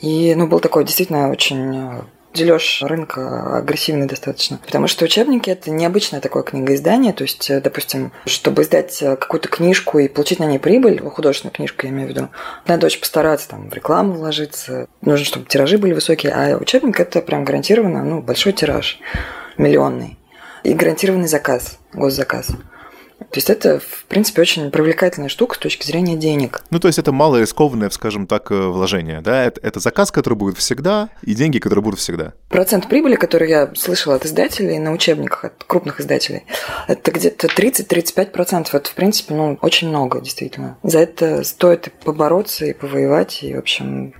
и, 0.00 0.34
ну, 0.34 0.46
был 0.46 0.60
такой 0.60 0.84
действительно 0.84 1.30
очень 1.30 1.76
э, 1.76 2.02
дележ 2.32 2.82
рынка 2.82 3.58
агрессивный 3.58 4.06
достаточно. 4.06 4.58
Потому 4.64 4.86
что 4.86 5.04
учебники– 5.04 5.50
это 5.50 5.70
необычное 5.70 6.20
такое 6.20 6.44
книгоиздание. 6.44 7.12
То 7.12 7.24
есть, 7.24 7.50
э, 7.50 7.60
допустим, 7.60 8.12
чтобы 8.26 8.62
издать 8.62 9.02
э, 9.02 9.16
какую-то 9.16 9.48
книжку 9.48 9.98
и 9.98 10.08
получить 10.08 10.38
на 10.38 10.44
ней 10.44 10.58
прибыль, 10.58 11.00
художественную 11.00 11.54
книжку 11.54 11.86
я 11.86 11.90
имею 11.90 12.06
в 12.06 12.10
виду, 12.10 12.28
надо 12.66 12.86
очень 12.86 13.00
постараться 13.00 13.48
там 13.48 13.68
в 13.68 13.74
рекламу 13.74 14.12
вложиться. 14.12 14.86
Нужно, 15.00 15.24
чтобы 15.24 15.46
тиражи 15.46 15.78
были 15.78 15.94
высокие. 15.94 16.32
А 16.32 16.56
учебник– 16.56 17.00
это 17.00 17.20
прям 17.20 17.44
гарантированно 17.44 18.04
ну, 18.04 18.22
большой 18.22 18.52
тираж, 18.52 19.00
миллионный. 19.56 20.16
И 20.62 20.74
гарантированный 20.74 21.28
заказ, 21.28 21.78
госзаказ. 21.92 22.50
То 23.30 23.38
есть 23.38 23.50
это, 23.50 23.78
в 23.78 24.04
принципе, 24.06 24.40
очень 24.42 24.70
привлекательная 24.70 25.28
штука 25.28 25.56
с 25.56 25.58
точки 25.58 25.86
зрения 25.86 26.16
денег. 26.16 26.62
Ну, 26.70 26.80
то 26.80 26.88
есть 26.88 26.98
это 26.98 27.12
малое 27.12 27.42
рискованное, 27.42 27.90
скажем 27.90 28.26
так, 28.26 28.50
э, 28.50 28.54
вложение, 28.54 29.20
да? 29.20 29.44
Это, 29.44 29.60
это 29.62 29.80
заказ, 29.80 30.10
который 30.10 30.34
будет 30.34 30.56
всегда, 30.56 31.10
и 31.22 31.34
деньги, 31.34 31.58
которые 31.58 31.82
будут 31.82 32.00
всегда. 32.00 32.32
Процент 32.48 32.88
прибыли, 32.88 33.16
который 33.16 33.50
я 33.50 33.70
слышала 33.74 34.16
от 34.16 34.24
издателей 34.24 34.78
на 34.78 34.92
учебниках, 34.92 35.44
от 35.44 35.64
крупных 35.64 36.00
издателей, 36.00 36.44
это 36.86 37.10
где-то 37.10 37.48
30-35%. 37.48 38.68
Это, 38.72 38.88
в 38.88 38.94
принципе, 38.94 39.34
ну, 39.34 39.58
очень 39.60 39.88
много, 39.88 40.20
действительно. 40.20 40.78
За 40.82 41.00
это 41.00 41.44
стоит 41.44 41.88
и 41.88 41.90
побороться, 41.90 42.64
и 42.64 42.72
повоевать, 42.72 43.42
и, 43.42 43.54
в 43.54 43.58
общем, 43.58 44.14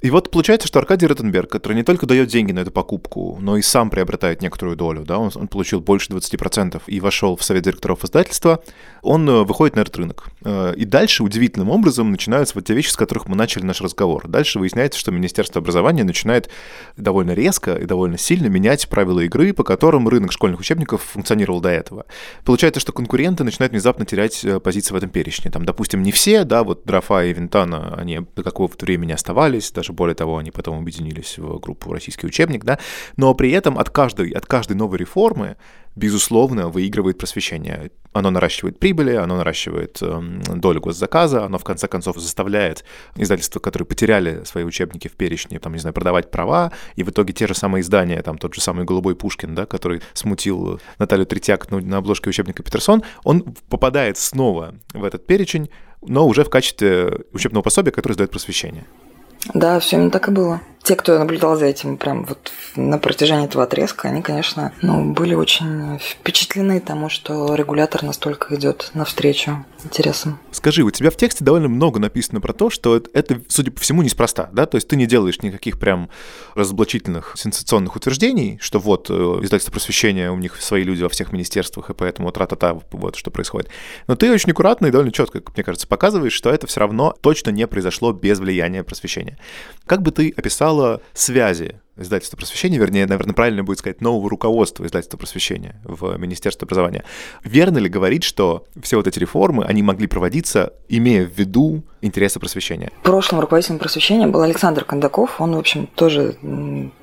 И 0.00 0.10
вот 0.10 0.30
получается, 0.30 0.68
что 0.68 0.78
Аркадий 0.78 1.06
Ротенберг, 1.06 1.50
который 1.50 1.74
не 1.74 1.82
только 1.82 2.06
дает 2.06 2.28
деньги 2.28 2.52
на 2.52 2.60
эту 2.60 2.70
покупку, 2.70 3.36
но 3.40 3.56
и 3.56 3.62
сам 3.62 3.90
приобретает 3.90 4.42
некоторую 4.42 4.76
долю, 4.76 5.04
да, 5.04 5.18
он, 5.18 5.32
он 5.34 5.48
получил 5.48 5.80
больше 5.80 6.12
20% 6.12 6.82
и 6.86 7.00
вошел 7.00 7.36
в 7.36 7.42
совет 7.42 7.64
директоров 7.64 8.04
издательства, 8.04 8.62
он 9.02 9.28
э, 9.28 9.42
выходит 9.42 9.74
на 9.74 9.80
этот 9.80 9.96
рынок. 9.96 10.28
Э, 10.44 10.72
и 10.76 10.84
дальше 10.84 11.24
удивительным 11.24 11.70
образом 11.70 12.12
начинаются 12.12 12.54
вот 12.54 12.64
те 12.64 12.74
вещи, 12.74 12.90
с 12.90 12.96
которых 12.96 13.26
мы 13.26 13.34
начали 13.34 13.64
наш 13.64 13.80
разговор. 13.80 14.28
Дальше 14.28 14.60
выясняется, 14.60 15.00
что 15.00 15.10
Министерство 15.10 15.60
образования 15.60 16.04
начинает 16.04 16.48
довольно 16.96 17.32
резко 17.32 17.74
и 17.74 17.84
довольно 17.84 18.18
сильно 18.18 18.46
менять 18.46 18.88
правила 18.88 19.18
игры, 19.20 19.52
по 19.52 19.64
которым 19.64 20.08
рынок 20.08 20.30
школьных 20.30 20.60
учебников 20.60 21.02
функционировал 21.02 21.60
до 21.60 21.70
этого. 21.70 22.06
Получается, 22.44 22.78
что 22.78 22.92
конкуренты 22.92 23.42
начинают 23.42 23.72
внезапно 23.72 24.06
терять 24.06 24.44
э, 24.44 24.60
позиции 24.60 24.94
в 24.94 24.96
этом 24.96 25.10
перечне. 25.10 25.50
Там, 25.50 25.64
допустим, 25.64 26.04
не 26.04 26.12
все, 26.12 26.44
да, 26.44 26.62
вот 26.62 26.82
Дрофа 26.84 27.24
и 27.24 27.32
Винтана, 27.32 27.96
они 27.96 28.20
до 28.36 28.44
какого-то 28.44 28.84
времени 28.84 29.10
оставались, 29.10 29.72
даже 29.72 29.87
даже 29.88 29.92
более 29.92 30.14
того, 30.14 30.36
они 30.36 30.50
потом 30.50 30.78
объединились 30.78 31.38
в 31.38 31.58
группу 31.60 31.92
«Российский 31.92 32.26
учебник», 32.26 32.64
да, 32.64 32.78
но 33.16 33.34
при 33.34 33.50
этом 33.50 33.78
от 33.78 33.90
каждой, 33.90 34.30
от 34.30 34.44
каждой 34.44 34.76
новой 34.76 34.98
реформы, 34.98 35.56
безусловно, 35.96 36.68
выигрывает 36.68 37.18
просвещение. 37.18 37.90
Оно 38.12 38.30
наращивает 38.30 38.78
прибыли, 38.78 39.14
оно 39.14 39.36
наращивает 39.36 39.98
э, 40.02 40.20
долю 40.56 40.80
госзаказа, 40.80 41.44
оно 41.44 41.58
в 41.58 41.64
конце 41.64 41.88
концов 41.88 42.18
заставляет 42.18 42.84
издательства, 43.16 43.60
которые 43.60 43.86
потеряли 43.86 44.44
свои 44.44 44.64
учебники 44.64 45.08
в 45.08 45.12
перечне, 45.12 45.58
там, 45.58 45.72
не 45.72 45.78
знаю, 45.78 45.94
продавать 45.94 46.30
права, 46.30 46.72
и 46.96 47.02
в 47.02 47.08
итоге 47.08 47.32
те 47.32 47.46
же 47.46 47.54
самые 47.54 47.80
издания, 47.80 48.22
там 48.22 48.38
тот 48.38 48.54
же 48.54 48.60
самый 48.60 48.84
«Голубой 48.84 49.14
Пушкин», 49.14 49.54
да, 49.54 49.66
который 49.66 50.02
смутил 50.12 50.80
Наталью 50.98 51.26
Третьяк 51.26 51.70
на 51.70 51.96
обложке 51.96 52.30
учебника 52.30 52.62
Петерсон, 52.62 53.02
он 53.24 53.54
попадает 53.68 54.18
снова 54.18 54.74
в 54.92 55.04
этот 55.04 55.26
перечень, 55.26 55.70
но 56.02 56.26
уже 56.26 56.44
в 56.44 56.50
качестве 56.50 57.24
учебного 57.32 57.62
пособия, 57.62 57.90
которое 57.90 58.14
сдает 58.14 58.30
просвещение. 58.30 58.84
Да, 59.54 59.80
все 59.80 59.96
именно 59.96 60.10
так 60.10 60.28
и 60.28 60.30
было 60.30 60.60
те, 60.88 60.96
кто 60.96 61.18
наблюдал 61.18 61.54
за 61.54 61.66
этим 61.66 61.98
прям 61.98 62.24
вот 62.24 62.50
на 62.74 62.96
протяжении 62.96 63.44
этого 63.44 63.64
отрезка, 63.64 64.08
они, 64.08 64.22
конечно, 64.22 64.72
ну, 64.80 65.12
были 65.12 65.34
очень 65.34 65.98
впечатлены 65.98 66.80
тому, 66.80 67.10
что 67.10 67.54
регулятор 67.54 68.02
настолько 68.02 68.54
идет 68.54 68.90
навстречу 68.94 69.66
интересам. 69.84 70.40
Скажи, 70.50 70.82
у 70.82 70.90
тебя 70.90 71.10
в 71.10 71.16
тексте 71.16 71.44
довольно 71.44 71.68
много 71.68 72.00
написано 72.00 72.40
про 72.40 72.54
то, 72.54 72.70
что 72.70 72.96
это, 72.96 73.38
судя 73.48 73.70
по 73.70 73.80
всему, 73.82 74.00
неспроста, 74.00 74.48
да? 74.54 74.64
То 74.64 74.76
есть 74.76 74.88
ты 74.88 74.96
не 74.96 75.04
делаешь 75.04 75.42
никаких 75.42 75.78
прям 75.78 76.08
разоблачительных, 76.54 77.34
сенсационных 77.36 77.94
утверждений, 77.94 78.58
что 78.62 78.78
вот 78.78 79.10
э, 79.10 79.12
издательство 79.12 79.72
просвещения, 79.72 80.30
у 80.30 80.38
них 80.38 80.56
свои 80.56 80.84
люди 80.84 81.02
во 81.02 81.10
всех 81.10 81.32
министерствах, 81.32 81.90
и 81.90 81.94
поэтому 81.94 82.32
тра-та-та, 82.32 82.78
вот 82.92 83.16
что 83.16 83.30
происходит. 83.30 83.68
Но 84.06 84.16
ты 84.16 84.32
очень 84.32 84.52
аккуратно 84.52 84.86
и 84.86 84.90
довольно 84.90 85.12
четко, 85.12 85.42
мне 85.54 85.64
кажется, 85.64 85.86
показываешь, 85.86 86.32
что 86.32 86.48
это 86.48 86.66
все 86.66 86.80
равно 86.80 87.14
точно 87.20 87.50
не 87.50 87.66
произошло 87.66 88.12
без 88.12 88.38
влияния 88.38 88.82
просвещения. 88.82 89.36
Как 89.84 90.00
бы 90.00 90.12
ты 90.12 90.32
описал 90.34 90.77
стало 90.78 91.00
связи 91.12 91.80
издательства 91.96 92.36
просвещения, 92.36 92.78
вернее, 92.78 93.06
наверное, 93.06 93.34
правильно 93.34 93.64
будет 93.64 93.80
сказать, 93.80 94.00
нового 94.00 94.30
руководства 94.30 94.86
издательства 94.86 95.16
просвещения 95.16 95.80
в 95.82 96.16
Министерстве 96.16 96.64
образования. 96.64 97.02
Верно 97.42 97.78
ли 97.78 97.88
говорить, 97.88 98.22
что 98.22 98.64
все 98.80 98.98
вот 98.98 99.08
эти 99.08 99.18
реформы, 99.18 99.64
они 99.64 99.82
могли 99.82 100.06
проводиться, 100.06 100.74
имея 100.88 101.26
в 101.26 101.36
виду 101.36 101.82
интересы 102.00 102.38
просвещения? 102.38 102.92
Прошлым 103.02 103.40
руководителем 103.40 103.80
просвещения 103.80 104.28
был 104.28 104.42
Александр 104.42 104.84
Кондаков. 104.84 105.40
Он, 105.40 105.56
в 105.56 105.58
общем, 105.58 105.88
тоже 105.88 106.36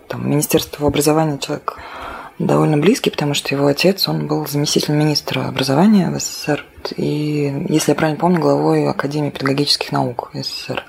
там, 0.07 0.29
Министерство 0.29 0.87
образования 0.87 1.39
человек 1.39 1.77
довольно 2.39 2.77
близкий, 2.77 3.09
потому 3.09 3.33
что 3.33 3.53
его 3.53 3.67
отец, 3.67 4.07
он 4.07 4.27
был 4.27 4.47
заместителем 4.47 4.97
министра 4.97 5.47
образования 5.47 6.09
в 6.09 6.19
СССР 6.19 6.65
и, 6.95 7.65
если 7.67 7.91
я 7.91 7.95
правильно 7.95 8.19
помню, 8.19 8.39
главой 8.39 8.87
Академии 8.87 9.29
педагогических 9.29 9.91
наук 9.91 10.31
СССР. 10.33 10.85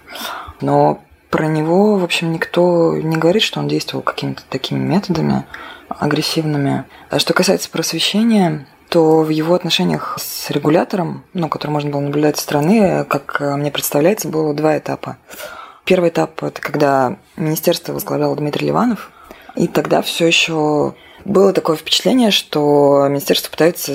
Но 0.61 1.03
про 1.37 1.49
него, 1.49 1.97
в 1.97 2.05
общем, 2.05 2.33
никто 2.33 2.97
не 2.97 3.19
говорит, 3.19 3.43
что 3.43 3.61
он 3.61 3.69
действовал 3.69 4.03
какими-то 4.03 4.41
такими 4.49 4.79
методами 4.79 5.45
агрессивными. 5.91 6.85
А 7.11 7.19
что 7.19 7.35
касается 7.35 7.69
просвещения, 7.69 8.67
то 8.89 9.21
в 9.21 9.29
его 9.29 9.55
отношениях 9.55 10.17
с 10.19 10.51
регулятором, 10.51 11.25
ну, 11.35 11.51
который 11.51 11.73
можно 11.73 11.91
было 11.91 12.01
наблюдать 12.01 12.39
со 12.39 12.43
стороны, 12.45 13.05
как 13.05 13.39
мне 13.41 13.71
представляется, 13.71 14.29
было 14.29 14.55
два 14.55 14.79
этапа. 14.79 15.19
Первый 15.85 16.09
этап– 16.09 16.43
это 16.43 16.59
когда 16.63 17.19
министерство 17.37 17.93
возглавлял 17.93 18.35
Дмитрий 18.35 18.69
Ливанов, 18.69 19.11
и 19.57 19.69
тогда 19.69 20.01
все 20.01 20.27
еще 20.27 20.95
было 21.27 21.53
такое 21.53 21.77
впечатление, 21.77 22.31
что 22.31 23.09
министерство 23.11 23.51
пытается 23.51 23.95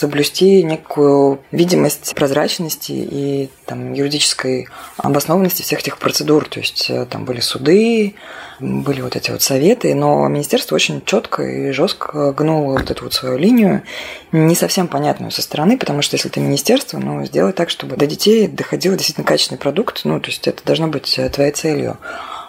соблюсти 0.00 0.62
некую 0.62 1.40
видимость 1.52 2.14
прозрачности 2.14 2.92
и 2.92 3.50
там, 3.66 3.92
юридической 3.92 4.66
обоснованности 4.96 5.62
всех 5.62 5.80
этих 5.80 5.98
процедур. 5.98 6.48
То 6.48 6.60
есть 6.60 6.90
э, 6.90 7.06
там 7.06 7.24
были 7.24 7.40
суды, 7.40 8.14
были 8.58 9.02
вот 9.02 9.16
эти 9.16 9.30
вот 9.30 9.42
советы, 9.42 9.94
но 9.94 10.26
министерство 10.28 10.74
очень 10.74 11.02
четко 11.04 11.42
и 11.42 11.70
жестко 11.72 12.32
гнуло 12.32 12.78
вот 12.78 12.90
эту 12.90 13.04
вот 13.04 13.12
свою 13.12 13.36
линию, 13.36 13.82
не 14.32 14.54
совсем 14.54 14.88
понятную 14.88 15.30
со 15.30 15.42
стороны, 15.42 15.78
потому 15.78 16.02
что 16.02 16.16
если 16.16 16.28
ты 16.28 16.40
министерство, 16.40 16.98
ну, 16.98 17.24
сделай 17.24 17.52
так, 17.52 17.70
чтобы 17.70 17.96
до 17.96 18.06
детей 18.06 18.48
доходил 18.48 18.94
действительно 18.94 19.26
качественный 19.26 19.58
продукт, 19.58 20.00
ну, 20.04 20.20
то 20.20 20.28
есть 20.28 20.48
это 20.48 20.64
должно 20.64 20.88
быть 20.88 21.18
э, 21.18 21.28
твоей 21.28 21.52
целью. 21.52 21.98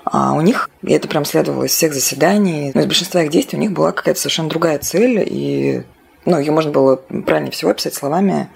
А 0.05 0.33
у 0.33 0.41
них, 0.41 0.69
и 0.81 0.93
это 0.93 1.07
прям 1.07 1.25
следовало 1.25 1.65
из 1.65 1.71
всех 1.71 1.93
заседаний, 1.93 2.71
но 2.73 2.81
из 2.81 2.87
большинства 2.87 3.21
их 3.21 3.29
действий 3.29 3.59
у 3.59 3.61
них 3.61 3.71
была 3.71 3.91
какая-то 3.91 4.19
совершенно 4.19 4.49
другая 4.49 4.79
цель, 4.79 5.23
и 5.25 5.83
ну, 6.25 6.39
ее 6.39 6.51
можно 6.51 6.71
было 6.71 6.95
правильнее 6.95 7.51
всего 7.51 7.71
описать 7.71 7.93
словами, 7.93 8.49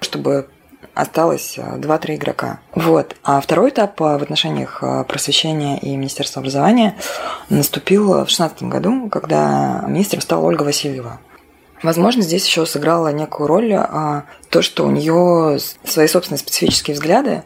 чтобы 0.00 0.48
осталось 0.94 1.58
2-3 1.58 2.16
игрока. 2.16 2.60
Вот. 2.74 3.16
А 3.22 3.40
второй 3.40 3.70
этап 3.70 3.98
в 3.98 4.22
отношениях 4.22 4.82
просвещения 5.08 5.78
и 5.78 5.96
Министерства 5.96 6.40
образования 6.40 6.96
наступил 7.48 8.08
в 8.08 8.26
2016 8.26 8.64
году, 8.64 9.08
когда 9.08 9.84
министром 9.86 10.20
стала 10.20 10.44
Ольга 10.44 10.62
Васильева. 10.62 11.20
Возможно, 11.82 12.22
здесь 12.22 12.46
еще 12.46 12.64
сыграла 12.66 13.08
некую 13.12 13.46
роль 13.46 13.74
то, 14.52 14.60
что 14.60 14.84
у 14.84 14.90
нее 14.90 15.58
свои 15.82 16.06
собственные 16.06 16.38
специфические 16.38 16.94
взгляды. 16.94 17.42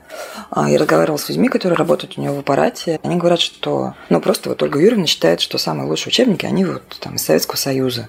А, 0.51 0.69
я 0.69 0.77
разговаривала 0.77 1.19
с 1.19 1.29
людьми, 1.29 1.49
которые 1.49 1.77
работают 1.77 2.19
у 2.19 2.21
нее 2.21 2.33
в 2.33 2.39
аппарате. 2.41 2.99
Они 3.05 3.15
говорят, 3.15 3.41
что 3.41 3.95
ну 4.11 4.21
просто 4.21 4.49
вот 4.49 4.61
Ольга 4.61 4.81
Юрьевна 4.81 5.07
считает, 5.07 5.41
что 5.41 5.57
самые 5.57 5.89
лучшие 5.89 6.09
учебники, 6.09 6.47
они 6.47 6.65
вот 6.65 6.83
там 7.01 7.15
из 7.15 7.23
Советского 7.23 7.57
Союза. 7.57 8.09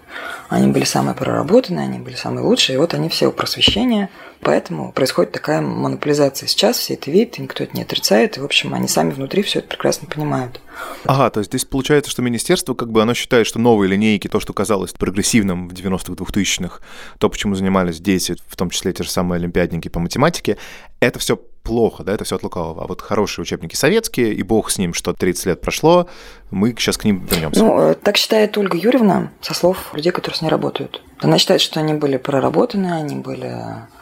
Они 0.50 0.68
были 0.68 0.84
самые 0.84 1.14
проработанные, 1.14 1.86
они 1.86 2.00
были 2.00 2.16
самые 2.16 2.44
лучшие, 2.44 2.76
и 2.76 2.80
вот 2.80 2.96
они 2.96 3.08
все 3.08 3.28
у 3.28 3.32
просвещения. 3.32 4.10
Поэтому 4.42 4.92
происходит 4.92 5.32
такая 5.32 5.62
монополизация 5.62 6.48
сейчас, 6.48 6.78
все 6.78 6.94
это 6.94 7.10
видят, 7.10 7.38
и 7.38 7.42
никто 7.42 7.64
это 7.64 7.76
не 7.76 7.82
отрицает, 7.84 8.38
и, 8.38 8.40
в 8.40 8.46
общем, 8.46 8.74
они 8.74 8.88
сами 8.88 9.12
внутри 9.12 9.42
все 9.42 9.60
это 9.60 9.70
прекрасно 9.70 10.08
понимают. 10.08 10.62
Ага, 11.06 11.30
то 11.32 11.40
есть 11.40 11.52
здесь 11.52 11.66
получается, 11.66 12.12
что 12.12 12.22
министерство, 12.22 12.74
как 12.74 12.92
бы, 12.92 13.02
оно 13.02 13.14
считает, 13.14 13.48
что 13.48 13.60
новые 13.60 13.90
линейки, 13.90 14.28
то, 14.28 14.40
что 14.40 14.54
казалось 14.54 14.94
прогрессивным 14.94 15.68
в 15.70 15.74
90-х, 15.74 16.14
2000-х, 16.14 16.80
то, 17.18 17.30
почему 17.30 17.56
занимались 17.56 18.00
дети, 18.00 18.36
в 18.48 18.56
том 18.56 18.70
числе 18.88 18.94
те 18.94 19.04
же 19.04 19.12
самые 19.12 19.38
олимпиадники 19.38 19.90
по 19.90 20.00
математике, 20.00 20.58
это 21.00 21.20
все 21.20 21.38
плохо, 21.38 22.04
да, 22.04 22.14
это 22.14 22.24
все 22.24 22.38
от 22.38 22.44
лукавого. 22.44 22.84
А 22.84 22.88
вот 22.88 23.02
хорошие 23.02 23.44
учебники 23.44 23.76
советские, 23.76 24.34
и 24.34 24.42
бог 24.42 24.72
с 24.72 24.78
ним, 24.78 24.94
что 24.94 25.14
30 25.14 25.46
лет 25.48 25.62
прошло, 25.62 26.08
мы 26.50 26.74
сейчас 26.78 26.98
к 26.98 27.04
ним 27.04 27.26
вернемся. 27.30 27.64
Ну, 27.64 27.80
э, 27.80 27.96
так 27.96 28.18
считает 28.18 28.58
Ольга 28.58 28.78
Юрьевна, 28.78 29.32
со 29.42 29.54
слов 29.54 29.94
людей, 29.94 30.12
которые 30.12 30.38
с 30.38 30.42
ней 30.42 30.50
работают. 30.50 31.02
Она 31.20 31.38
считает, 31.38 31.62
что 31.62 31.80
они 31.80 31.94
были 31.94 32.18
проработаны, 32.18 32.94
они 32.94 33.16
были 33.16 33.54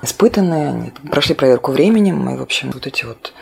испытаны, 0.04 0.68
они 0.68 0.92
прошли 1.10 1.34
проверку 1.34 1.72
временем, 1.72 2.30
и, 2.30 2.38
в 2.38 2.42
общем, 2.42 2.72
вот 2.72 2.86
эти 2.86 3.06
вот 3.06 3.34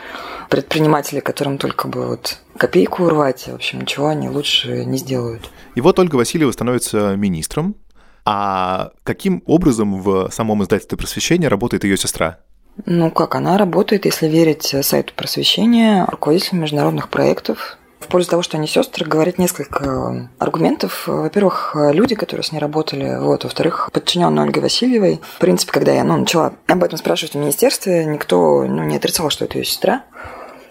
предприниматели, 0.49 1.19
которым 1.19 1.57
только 1.57 1.87
бы 1.87 2.07
вот 2.07 2.37
копейку 2.57 3.03
урвать, 3.03 3.47
в 3.47 3.55
общем, 3.55 3.81
ничего 3.81 4.07
они 4.07 4.29
лучше 4.29 4.85
не 4.85 4.97
сделают. 4.97 5.49
И 5.75 5.81
вот 5.81 5.99
Ольга 5.99 6.15
Васильева 6.15 6.51
становится 6.51 7.15
министром, 7.17 7.75
а 8.25 8.91
каким 9.03 9.43
образом 9.45 10.01
в 10.01 10.29
самом 10.31 10.63
издательстве 10.63 10.97
просвещения 10.97 11.47
работает 11.47 11.83
ее 11.83 11.97
сестра? 11.97 12.39
Ну 12.85 13.11
как, 13.11 13.35
она 13.35 13.57
работает, 13.57 14.05
если 14.05 14.27
верить 14.27 14.75
сайту 14.81 15.13
просвещения, 15.15 16.05
руководителем 16.09 16.61
международных 16.61 17.09
проектов. 17.09 17.77
В 17.99 18.07
пользу 18.07 18.31
того, 18.31 18.41
что 18.41 18.57
они 18.57 18.67
сестры, 18.67 19.05
говорит 19.05 19.37
несколько 19.37 20.29
аргументов. 20.37 21.07
Во-первых, 21.07 21.73
люди, 21.75 22.15
которые 22.15 22.43
с 22.43 22.51
ней 22.51 22.59
работали, 22.59 23.17
вот. 23.17 23.45
Во-вторых, 23.45 23.89
подчиненная 23.93 24.43
Ольге 24.43 24.59
Васильевой. 24.59 25.21
В 25.35 25.39
принципе, 25.39 25.71
когда 25.71 25.93
я 25.93 26.03
ну, 26.03 26.17
начала 26.17 26.53
об 26.67 26.83
этом 26.83 26.97
спрашивать 26.97 27.33
в 27.33 27.37
министерстве, 27.37 28.05
никто 28.05 28.65
ну, 28.65 28.83
не 28.83 28.97
отрицал, 28.97 29.29
что 29.29 29.45
это 29.45 29.57
ее 29.57 29.63
сестра. 29.63 30.03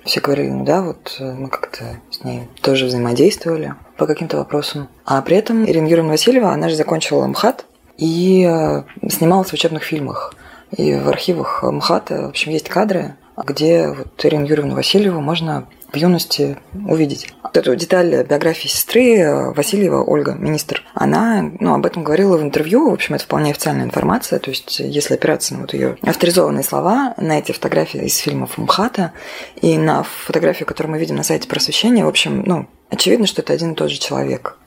Все 0.04 0.20
говорили, 0.20 0.50
ну 0.50 0.64
да, 0.64 0.82
вот 0.82 1.16
мы 1.20 1.48
как-то 1.48 2.00
с 2.10 2.22
ней 2.24 2.48
тоже 2.60 2.86
взаимодействовали 2.86 3.76
по 4.02 4.06
каким-то 4.06 4.38
вопросам. 4.38 4.88
А 5.04 5.22
при 5.22 5.36
этом 5.36 5.64
Ирина 5.64 5.86
Юрьевна 5.86 6.10
Васильева, 6.10 6.50
она 6.50 6.68
же 6.68 6.74
закончила 6.74 7.24
МХАТ 7.28 7.66
и 7.98 8.44
э, 8.44 8.82
снималась 9.08 9.50
в 9.50 9.52
учебных 9.52 9.84
фильмах. 9.84 10.34
И 10.76 10.94
в 10.94 11.08
архивах 11.08 11.62
МХАТа, 11.62 12.22
в 12.22 12.28
общем, 12.30 12.50
есть 12.50 12.68
кадры, 12.68 13.14
где 13.36 13.86
вот 13.86 14.08
Ирину 14.24 14.44
Юрьевну 14.46 14.74
Васильеву 14.74 15.20
можно 15.20 15.68
в 15.92 15.96
юности 15.96 16.56
увидеть. 16.74 17.32
Вот 17.42 17.56
эту 17.56 17.76
деталь 17.76 18.24
биографии 18.24 18.68
сестры 18.68 19.18
э, 19.18 19.52
Васильева 19.52 20.02
Ольга, 20.02 20.32
министр, 20.32 20.82
она 20.94 21.42
ну, 21.60 21.74
об 21.74 21.84
этом 21.84 22.02
говорила 22.02 22.36
в 22.36 22.42
интервью. 22.42 22.90
В 22.90 22.94
общем, 22.94 23.14
это 23.14 23.24
вполне 23.24 23.50
официальная 23.50 23.84
информация. 23.84 24.38
То 24.38 24.50
есть, 24.50 24.80
если 24.80 25.14
опираться 25.14 25.54
на 25.54 25.60
вот 25.60 25.74
ее 25.74 25.98
авторизованные 26.02 26.64
слова, 26.64 27.14
на 27.18 27.38
эти 27.38 27.52
фотографии 27.52 28.04
из 28.04 28.16
фильмов 28.16 28.56
МХАТа 28.56 29.12
и 29.60 29.76
на 29.76 30.02
фотографию, 30.02 30.66
которую 30.66 30.92
мы 30.92 30.98
видим 30.98 31.16
на 31.16 31.24
сайте 31.24 31.48
просвещения, 31.48 32.04
в 32.04 32.08
общем, 32.08 32.42
ну, 32.46 32.66
очевидно, 32.88 33.26
что 33.26 33.42
это 33.42 33.52
один 33.52 33.72
и 33.72 33.74
тот 33.74 33.90
же 33.90 33.98
человек. 33.98 34.58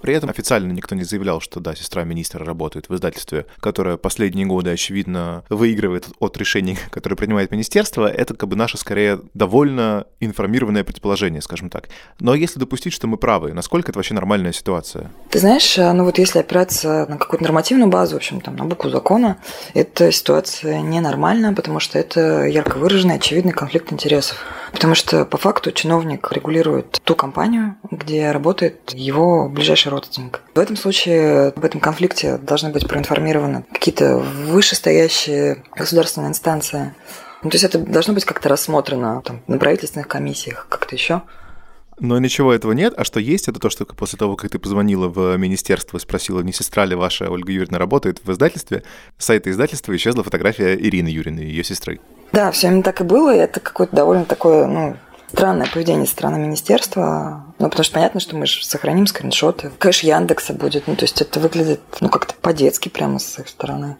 При 0.00 0.14
этом 0.14 0.30
официально 0.30 0.72
никто 0.72 0.94
не 0.94 1.04
заявлял, 1.04 1.40
что 1.40 1.60
да, 1.60 1.74
сестра 1.74 2.04
министра 2.04 2.44
работает 2.44 2.88
в 2.88 2.94
издательстве, 2.94 3.46
которое 3.60 3.96
последние 3.96 4.46
годы, 4.46 4.70
очевидно, 4.70 5.44
выигрывает 5.48 6.08
от 6.18 6.36
решений, 6.36 6.78
которые 6.90 7.16
принимает 7.16 7.50
министерство. 7.50 8.06
Это 8.06 8.34
как 8.34 8.48
бы 8.48 8.56
наше, 8.56 8.78
скорее, 8.78 9.20
довольно 9.34 10.06
информированное 10.20 10.84
предположение, 10.84 11.42
скажем 11.42 11.70
так. 11.70 11.88
Но 12.18 12.34
если 12.34 12.58
допустить, 12.58 12.92
что 12.92 13.06
мы 13.06 13.16
правы, 13.16 13.52
насколько 13.52 13.90
это 13.90 13.98
вообще 13.98 14.14
нормальная 14.14 14.52
ситуация? 14.52 15.10
Ты 15.30 15.38
знаешь, 15.38 15.78
э, 15.78 15.92
ну 15.92 16.04
вот 16.04 16.18
если 16.18 16.38
опираться 16.38 17.06
на 17.08 17.18
какую-то 17.18 17.44
нормативную 17.44 17.90
базу, 17.90 18.14
в 18.14 18.16
общем, 18.16 18.40
там, 18.40 18.56
на 18.56 18.64
букву 18.64 18.90
закона, 18.90 19.38
эта 19.74 20.12
ситуация 20.12 20.80
ненормальная, 20.80 21.52
потому 21.52 21.80
что 21.80 21.98
это 21.98 22.44
ярко 22.44 22.78
выраженный, 22.78 23.16
очевидный 23.16 23.52
конфликт 23.52 23.92
интересов. 23.92 24.38
Потому 24.72 24.94
что 24.94 25.24
по 25.24 25.36
факту 25.36 25.72
чиновник 25.72 26.30
регулирует 26.32 27.00
ту 27.04 27.14
компанию, 27.14 27.76
где 27.90 28.30
работает 28.30 28.92
его 28.94 29.48
ближайший 29.48 29.89
родственник. 29.90 30.40
В 30.54 30.58
этом 30.58 30.76
случае 30.76 31.52
в 31.56 31.64
этом 31.64 31.80
конфликте 31.80 32.38
должны 32.38 32.70
быть 32.70 32.88
проинформированы 32.88 33.64
какие-то 33.72 34.18
вышестоящие 34.18 35.62
государственные 35.74 36.30
инстанции. 36.30 36.94
Ну, 37.42 37.50
то 37.50 37.54
есть 37.54 37.64
это 37.64 37.78
должно 37.78 38.14
быть 38.14 38.24
как-то 38.24 38.48
рассмотрено 38.48 39.22
там, 39.22 39.42
на 39.46 39.58
правительственных 39.58 40.08
комиссиях, 40.08 40.66
как-то 40.68 40.94
еще. 40.94 41.22
Но 42.00 42.18
ничего 42.18 42.52
этого 42.52 42.72
нет. 42.72 42.94
А 42.96 43.04
что 43.04 43.20
есть, 43.20 43.48
это 43.48 43.60
то, 43.60 43.68
что 43.68 43.84
после 43.84 44.18
того, 44.18 44.34
как 44.36 44.50
ты 44.50 44.58
позвонила 44.58 45.08
в 45.08 45.36
министерство 45.36 45.98
и 45.98 46.00
спросила, 46.00 46.40
не 46.40 46.52
сестра 46.52 46.86
ли 46.86 46.94
ваша 46.94 47.30
Ольга 47.30 47.52
Юрьевна 47.52 47.78
работает 47.78 48.20
в 48.24 48.32
издательстве, 48.32 48.82
с 49.18 49.26
сайта 49.26 49.50
издательства 49.50 49.94
исчезла 49.94 50.24
фотография 50.24 50.74
Ирины 50.76 51.08
Юрьевны, 51.08 51.40
ее 51.40 51.62
сестры. 51.62 52.00
Да, 52.32 52.50
все 52.52 52.68
именно 52.68 52.82
так 52.82 53.02
и 53.02 53.04
было. 53.04 53.34
И 53.34 53.38
это 53.38 53.60
какое-то 53.60 53.94
довольно 53.94 54.24
такое, 54.24 54.66
ну, 54.66 54.96
странное 55.32 55.66
поведение 55.66 56.06
со 56.06 56.12
стороны 56.12 56.38
министерства. 56.38 57.44
Ну, 57.58 57.68
потому 57.68 57.84
что 57.84 57.94
понятно, 57.94 58.20
что 58.20 58.36
мы 58.36 58.46
же 58.46 58.64
сохраним 58.64 59.06
скриншоты. 59.06 59.70
Кэш 59.78 60.00
Яндекса 60.00 60.52
будет. 60.52 60.86
Ну, 60.86 60.96
то 60.96 61.04
есть 61.04 61.20
это 61.20 61.40
выглядит, 61.40 61.80
ну, 62.00 62.08
как-то 62.08 62.34
по-детски 62.34 62.88
прямо 62.88 63.18
с 63.18 63.38
их 63.38 63.48
стороны. 63.48 63.96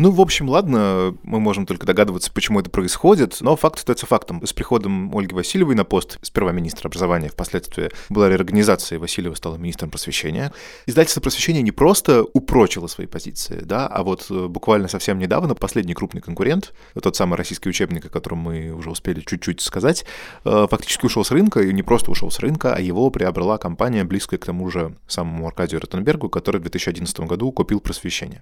Ну, 0.00 0.10
в 0.10 0.20
общем, 0.22 0.48
ладно, 0.48 1.14
мы 1.24 1.40
можем 1.40 1.66
только 1.66 1.86
догадываться, 1.86 2.32
почему 2.32 2.58
это 2.58 2.70
происходит, 2.70 3.36
но 3.42 3.54
факт 3.54 3.80
остается 3.80 4.06
фактом. 4.06 4.40
С 4.46 4.54
приходом 4.54 5.14
Ольги 5.14 5.34
Васильевой 5.34 5.74
на 5.74 5.84
пост, 5.84 6.18
сперва 6.22 6.52
министра 6.52 6.88
образования, 6.88 7.28
впоследствии 7.28 7.90
была 8.08 8.30
реорганизация, 8.30 8.96
и 8.96 8.98
Васильева 8.98 9.34
стала 9.34 9.58
министром 9.58 9.90
просвещения. 9.90 10.54
Издательство 10.86 11.20
просвещения 11.20 11.60
не 11.60 11.70
просто 11.70 12.24
упрочило 12.32 12.86
свои 12.86 13.06
позиции, 13.06 13.60
да, 13.62 13.86
а 13.86 14.02
вот 14.02 14.24
э, 14.30 14.46
буквально 14.46 14.88
совсем 14.88 15.18
недавно 15.18 15.54
последний 15.54 15.92
крупный 15.92 16.22
конкурент, 16.22 16.72
тот 17.02 17.14
самый 17.14 17.36
российский 17.36 17.68
учебник, 17.68 18.06
о 18.06 18.08
котором 18.08 18.38
мы 18.38 18.70
уже 18.70 18.88
успели 18.88 19.20
чуть-чуть 19.20 19.60
сказать, 19.60 20.06
э, 20.46 20.66
фактически 20.70 21.04
ушел 21.04 21.26
с 21.26 21.30
рынка, 21.30 21.60
и 21.60 21.74
не 21.74 21.82
просто 21.82 22.10
ушел 22.10 22.30
с 22.30 22.38
рынка, 22.38 22.74
а 22.74 22.80
его 22.80 23.10
приобрела 23.10 23.58
компания, 23.58 24.04
близкая 24.04 24.40
к 24.40 24.46
тому 24.46 24.70
же 24.70 24.96
самому 25.06 25.46
Аркадию 25.46 25.78
Ротенбергу, 25.82 26.30
который 26.30 26.56
в 26.56 26.62
2011 26.62 27.20
году 27.20 27.52
купил 27.52 27.80
просвещение. 27.80 28.40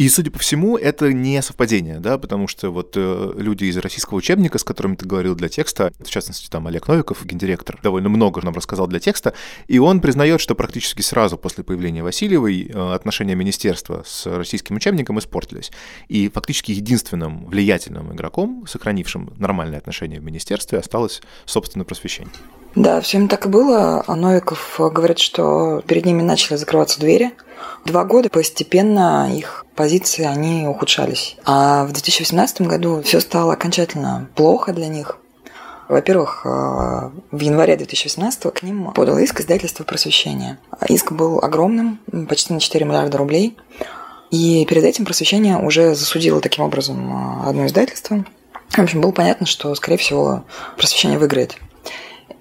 И, 0.00 0.08
судя 0.08 0.30
по 0.30 0.38
всему, 0.38 0.78
это 0.78 1.12
не 1.12 1.42
совпадение, 1.42 2.00
да, 2.00 2.16
потому 2.16 2.48
что 2.48 2.70
вот 2.70 2.94
э, 2.96 3.32
люди 3.36 3.64
из 3.64 3.76
российского 3.76 4.16
учебника, 4.16 4.56
с 4.56 4.64
которыми 4.64 4.94
ты 4.94 5.04
говорил 5.04 5.34
для 5.34 5.50
текста, 5.50 5.92
в 5.98 6.08
частности, 6.08 6.48
там 6.48 6.66
Олег 6.66 6.88
Новиков, 6.88 7.22
гендиректор, 7.26 7.78
довольно 7.82 8.08
много 8.08 8.40
нам 8.42 8.54
рассказал 8.54 8.86
для 8.86 8.98
текста, 8.98 9.34
и 9.68 9.78
он 9.78 10.00
признает, 10.00 10.40
что 10.40 10.54
практически 10.54 11.02
сразу 11.02 11.36
после 11.36 11.64
появления 11.64 12.02
Васильевой 12.02 12.70
э, 12.72 12.94
отношения 12.94 13.34
министерства 13.34 14.02
с 14.06 14.24
российским 14.24 14.76
учебником 14.76 15.18
испортились. 15.18 15.70
И 16.08 16.30
фактически 16.30 16.72
единственным 16.72 17.44
влиятельным 17.44 18.10
игроком, 18.14 18.64
сохранившим 18.66 19.34
нормальные 19.36 19.76
отношения 19.76 20.18
в 20.18 20.24
министерстве, 20.24 20.78
осталось, 20.78 21.20
собственно, 21.44 21.84
просвещение. 21.84 22.32
Да, 22.74 23.00
всем 23.00 23.28
так 23.28 23.46
и 23.46 23.48
было. 23.48 24.04
А 24.06 24.14
Новиков 24.14 24.76
говорит, 24.78 25.18
что 25.18 25.82
перед 25.86 26.04
ними 26.06 26.22
начали 26.22 26.56
закрываться 26.56 27.00
двери. 27.00 27.32
Два 27.84 28.04
года 28.04 28.28
постепенно 28.28 29.34
их 29.34 29.66
позиции, 29.74 30.24
они 30.24 30.66
ухудшались. 30.66 31.36
А 31.44 31.84
в 31.84 31.92
2018 31.92 32.62
году 32.62 33.02
все 33.02 33.20
стало 33.20 33.54
окончательно 33.54 34.28
плохо 34.34 34.72
для 34.72 34.88
них. 34.88 35.18
Во-первых, 35.88 36.42
э, 36.44 36.48
в 37.32 37.40
январе 37.40 37.76
2018 37.76 38.52
к 38.52 38.62
ним 38.62 38.92
подал 38.92 39.18
иск 39.18 39.40
издательство 39.40 39.82
«Просвещение». 39.82 40.58
Иск 40.88 41.10
был 41.10 41.40
огромным, 41.40 41.98
почти 42.28 42.52
на 42.52 42.60
4 42.60 42.86
миллиарда 42.86 43.18
рублей. 43.18 43.56
И 44.30 44.64
перед 44.66 44.84
этим 44.84 45.04
«Просвещение» 45.04 45.58
уже 45.58 45.96
засудило 45.96 46.40
таким 46.40 46.62
образом 46.62 47.42
э, 47.42 47.48
одно 47.48 47.66
издательство. 47.66 48.24
В 48.68 48.78
общем, 48.78 49.00
было 49.00 49.10
понятно, 49.10 49.46
что, 49.46 49.74
скорее 49.74 49.96
всего, 49.96 50.44
«Просвещение» 50.76 51.18
выиграет. 51.18 51.56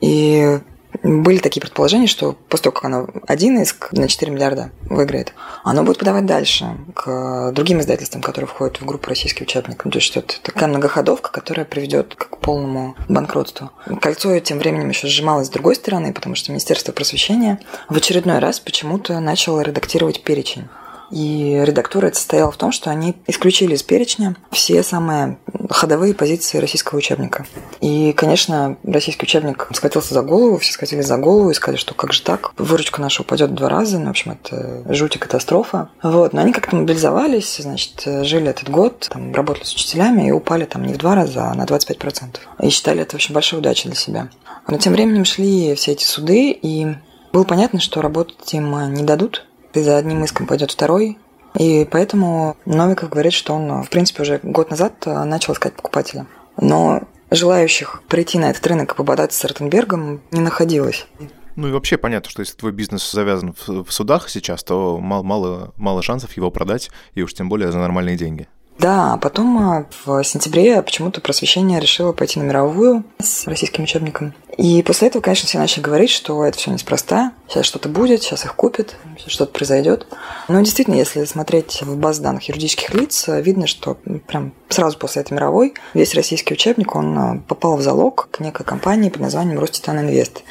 И 0.01 0.59
были 1.03 1.37
такие 1.37 1.61
предположения, 1.61 2.07
что 2.07 2.35
после 2.49 2.65
того, 2.65 2.73
как 2.73 2.85
оно 2.85 3.07
один 3.27 3.61
иск 3.61 3.91
на 3.93 4.07
4 4.07 4.31
миллиарда 4.31 4.71
выиграет, 4.89 5.33
оно 5.63 5.83
будет 5.83 5.99
подавать 5.99 6.25
дальше 6.25 6.65
к 6.95 7.51
другим 7.53 7.79
издательствам, 7.79 8.21
которые 8.21 8.47
входят 8.47 8.81
в 8.81 8.85
группу 8.85 9.07
«Российский 9.07 9.43
учебник». 9.43 9.85
Ну, 9.85 9.91
то 9.91 9.99
есть 9.99 10.15
это 10.17 10.41
такая 10.41 10.67
многоходовка, 10.67 11.31
которая 11.31 11.65
приведет 11.65 12.15
к 12.15 12.37
полному 12.37 12.95
банкротству. 13.07 13.71
Кольцо 14.01 14.37
тем 14.39 14.59
временем 14.59 14.89
еще 14.89 15.07
сжималось 15.07 15.47
с 15.47 15.51
другой 15.51 15.75
стороны, 15.75 16.13
потому 16.13 16.35
что 16.35 16.51
Министерство 16.51 16.91
просвещения 16.91 17.59
в 17.87 17.95
очередной 17.95 18.39
раз 18.39 18.59
почему-то 18.59 19.19
начало 19.19 19.61
редактировать 19.61 20.23
перечень 20.23 20.67
и 21.11 21.61
редактура 21.63 22.11
состояла 22.11 22.51
в 22.51 22.57
том, 22.57 22.71
что 22.71 22.89
они 22.89 23.15
исключили 23.27 23.75
из 23.75 23.83
перечня 23.83 24.35
все 24.51 24.83
самые 24.83 25.37
ходовые 25.69 26.13
позиции 26.13 26.57
российского 26.57 26.97
учебника. 26.97 27.45
И, 27.81 28.13
конечно, 28.13 28.77
российский 28.83 29.25
учебник 29.25 29.67
схватился 29.73 30.13
за 30.13 30.21
голову, 30.21 30.57
все 30.57 30.73
схватились 30.73 31.05
за 31.05 31.17
голову 31.17 31.49
и 31.49 31.53
сказали, 31.53 31.77
что 31.77 31.93
как 31.93 32.13
же 32.13 32.21
так, 32.21 32.53
выручка 32.57 33.01
наша 33.01 33.21
упадет 33.21 33.51
в 33.51 33.55
два 33.55 33.69
раза, 33.69 33.99
ну, 33.99 34.07
в 34.07 34.09
общем, 34.09 34.31
это 34.31 34.83
жуть 34.93 35.15
и 35.15 35.19
катастрофа. 35.19 35.89
Вот, 36.01 36.33
но 36.33 36.41
они 36.41 36.53
как-то 36.53 36.75
мобилизовались, 36.75 37.57
значит, 37.57 38.03
жили 38.05 38.49
этот 38.49 38.69
год, 38.69 39.07
там, 39.09 39.33
работали 39.33 39.63
с 39.63 39.73
учителями 39.73 40.27
и 40.27 40.31
упали 40.31 40.65
там 40.65 40.85
не 40.85 40.93
в 40.93 40.97
два 40.97 41.15
раза, 41.15 41.49
а 41.49 41.53
на 41.53 41.65
25%. 41.65 42.37
И 42.61 42.69
считали 42.69 43.01
это, 43.01 43.15
общем, 43.15 43.33
большой 43.33 43.59
удачей 43.59 43.89
для 43.89 43.99
себя. 43.99 44.29
Но 44.67 44.77
тем 44.77 44.93
временем 44.93 45.25
шли 45.25 45.75
все 45.75 45.91
эти 45.91 46.03
суды, 46.03 46.51
и 46.51 46.95
было 47.31 47.43
понятно, 47.43 47.79
что 47.79 48.01
работать 48.01 48.53
им 48.53 48.93
не 48.93 49.03
дадут, 49.03 49.45
за 49.73 49.97
одним 49.97 50.23
иском 50.23 50.47
пойдет 50.47 50.71
второй. 50.71 51.17
И 51.57 51.87
поэтому 51.89 52.57
Новиков 52.65 53.09
говорит, 53.09 53.33
что 53.33 53.53
он, 53.53 53.83
в 53.83 53.89
принципе, 53.89 54.21
уже 54.21 54.39
год 54.43 54.69
назад 54.69 54.93
э, 55.05 55.23
начал 55.23 55.53
искать 55.53 55.73
покупателя. 55.73 56.27
Но 56.57 57.01
желающих 57.31 58.01
прийти 58.07 58.37
на 58.37 58.51
этот 58.51 58.65
рынок 58.67 58.93
и 58.93 58.95
пободаться 58.95 59.39
с 59.39 59.43
Ротенбергом 59.43 60.21
не 60.31 60.41
находилось. 60.41 61.07
Ну 61.55 61.67
и 61.67 61.71
вообще 61.71 61.97
понятно, 61.97 62.29
что 62.29 62.41
если 62.41 62.55
твой 62.55 62.71
бизнес 62.71 63.11
завязан 63.11 63.53
в 63.67 63.91
судах 63.91 64.29
сейчас, 64.29 64.63
то 64.63 64.97
мало, 64.99 65.23
мало, 65.23 65.73
мало 65.75 66.01
шансов 66.01 66.37
его 66.37 66.51
продать, 66.51 66.89
и 67.15 67.21
уж 67.21 67.33
тем 67.33 67.49
более 67.49 67.71
за 67.71 67.79
нормальные 67.79 68.15
деньги. 68.15 68.47
Да, 68.77 69.13
а 69.13 69.17
потом 69.17 69.57
а, 69.57 69.85
в 70.05 70.23
сентябре 70.23 70.81
почему-то 70.81 71.19
просвещение 71.19 71.81
решило 71.81 72.13
пойти 72.13 72.39
на 72.39 72.43
мировую 72.43 73.03
с 73.21 73.45
российским 73.45 73.83
учебником. 73.83 74.33
И 74.59 74.83
после 74.83 75.07
этого, 75.07 75.21
конечно, 75.21 75.47
все 75.47 75.57
начали 75.57 75.81
говорить, 75.81 76.09
что 76.09 76.43
это 76.43 76.57
все 76.57 76.69
неспроста, 76.69 77.31
сейчас 77.47 77.65
что-то 77.65 77.87
будет, 77.87 78.23
сейчас 78.23 78.43
их 78.43 78.55
купят, 78.55 78.97
что-то 79.25 79.53
произойдет. 79.53 80.05
Но 80.49 80.59
действительно, 80.59 80.95
если 80.95 81.23
смотреть 81.23 81.81
в 81.81 81.95
баз 81.95 82.19
данных 82.19 82.49
юридических 82.49 82.93
лиц, 82.93 83.23
видно, 83.29 83.67
что 83.67 83.93
прям 84.27 84.51
сразу 84.67 84.97
после 84.97 85.21
этой 85.21 85.31
мировой 85.31 85.75
весь 85.93 86.13
российский 86.13 86.55
учебник, 86.55 86.93
он 86.93 87.17
а, 87.17 87.41
попал 87.47 87.77
в 87.77 87.81
залог 87.81 88.27
к 88.31 88.41
некой 88.41 88.65
компании 88.65 89.09
под 89.09 89.21
названием 89.21 89.59
Роститан 89.59 89.97
Инвест 90.01 90.43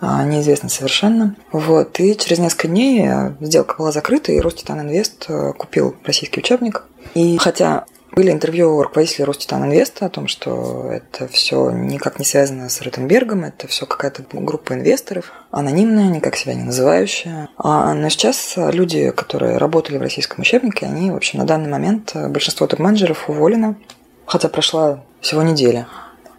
неизвестно 0.00 0.68
совершенно. 0.68 1.34
Вот. 1.50 1.98
И 1.98 2.16
через 2.16 2.38
несколько 2.38 2.68
дней 2.68 3.08
сделка 3.40 3.76
была 3.78 3.90
закрыта, 3.90 4.30
и 4.30 4.38
Роститан 4.38 4.82
Инвест 4.82 5.26
купил 5.56 5.96
российский 6.04 6.38
учебник. 6.38 6.84
И 7.14 7.38
хотя 7.38 7.86
были 8.16 8.30
интервью 8.30 8.82
руководителя 8.82 9.26
Роститан 9.26 9.66
Инвеста 9.66 10.06
о 10.06 10.08
том, 10.08 10.26
что 10.26 10.90
это 10.90 11.28
все 11.28 11.70
никак 11.70 12.18
не 12.18 12.24
связано 12.24 12.70
с 12.70 12.80
Ротенбергом, 12.80 13.44
это 13.44 13.68
все 13.68 13.84
какая-то 13.84 14.24
группа 14.32 14.72
инвесторов, 14.72 15.32
анонимная, 15.50 16.08
никак 16.08 16.34
себя 16.36 16.54
не 16.54 16.62
называющая. 16.62 17.50
А, 17.58 17.92
но 17.92 18.08
сейчас 18.08 18.54
люди, 18.56 19.10
которые 19.10 19.58
работали 19.58 19.98
в 19.98 20.02
российском 20.02 20.40
учебнике, 20.40 20.86
они, 20.86 21.10
в 21.10 21.16
общем, 21.16 21.40
на 21.40 21.44
данный 21.44 21.68
момент 21.68 22.16
большинство 22.30 22.66
топ-менеджеров 22.66 23.28
уволено, 23.28 23.76
хотя 24.24 24.48
прошла 24.48 25.04
всего 25.20 25.42
неделя. 25.42 25.86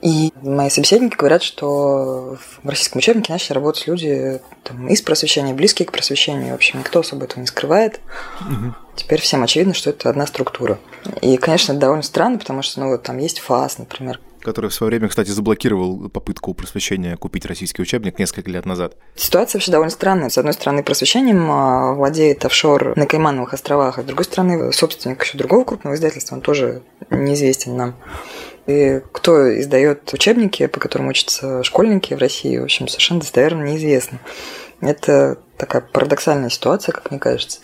И 0.01 0.33
мои 0.41 0.71
собеседники 0.71 1.15
говорят, 1.15 1.43
что 1.43 2.37
в 2.63 2.67
российском 2.67 2.99
учебнике 2.99 3.31
начали 3.31 3.53
работать 3.53 3.85
люди 3.85 4.41
там, 4.63 4.87
из 4.87 5.03
просвещения, 5.03 5.53
близкие 5.53 5.87
к 5.87 5.91
просвещению. 5.91 6.53
В 6.53 6.55
общем, 6.55 6.79
никто 6.79 7.01
особо 7.01 7.25
этого 7.25 7.39
не 7.39 7.47
скрывает. 7.47 7.99
Угу. 8.41 8.73
Теперь 8.97 9.21
всем 9.21 9.43
очевидно, 9.43 9.73
что 9.73 9.91
это 9.91 10.09
одна 10.09 10.25
структура. 10.25 10.79
И, 11.21 11.37
конечно, 11.37 11.71
это 11.71 11.81
довольно 11.81 12.03
странно, 12.03 12.39
потому 12.39 12.63
что 12.63 12.79
ну, 12.81 12.89
вот, 12.89 13.03
там 13.03 13.19
есть 13.19 13.39
ФАС, 13.39 13.77
например, 13.77 14.19
который 14.41 14.69
в 14.69 14.73
свое 14.73 14.91
время, 14.91 15.09
кстати, 15.09 15.29
заблокировал 15.29 16.09
попытку 16.09 16.53
просвещения 16.53 17.17
купить 17.17 17.45
российский 17.45 17.81
учебник 17.81 18.17
несколько 18.17 18.49
лет 18.49 18.65
назад. 18.65 18.95
Ситуация 19.15 19.59
вообще 19.59 19.71
довольно 19.71 19.91
странная. 19.91 20.29
С 20.29 20.37
одной 20.37 20.53
стороны, 20.53 20.83
просвещением 20.83 21.51
а, 21.51 21.93
владеет 21.93 22.45
офшор 22.45 22.95
на 22.95 23.05
Каймановых 23.05 23.53
островах, 23.53 23.99
а 23.99 24.03
с 24.03 24.05
другой 24.05 24.23
стороны, 24.23 24.71
собственник 24.71 25.21
еще 25.21 25.37
другого 25.37 25.65
крупного 25.65 25.95
издательства, 25.95 26.35
он 26.35 26.41
тоже 26.41 26.81
неизвестен 27.09 27.75
нам. 27.75 27.95
И 28.67 29.01
кто 29.11 29.59
издает 29.59 30.13
учебники, 30.13 30.67
по 30.67 30.79
которым 30.79 31.09
учатся 31.09 31.61
школьники 31.63 32.13
в 32.13 32.17
России, 32.17 32.57
в 32.57 32.63
общем, 32.63 32.87
совершенно 32.87 33.19
достоверно 33.19 33.63
неизвестно. 33.63 34.19
Это 34.79 35.39
такая 35.57 35.81
парадоксальная 35.81 36.49
ситуация, 36.49 36.93
как 36.93 37.11
мне 37.11 37.19
кажется. 37.19 37.59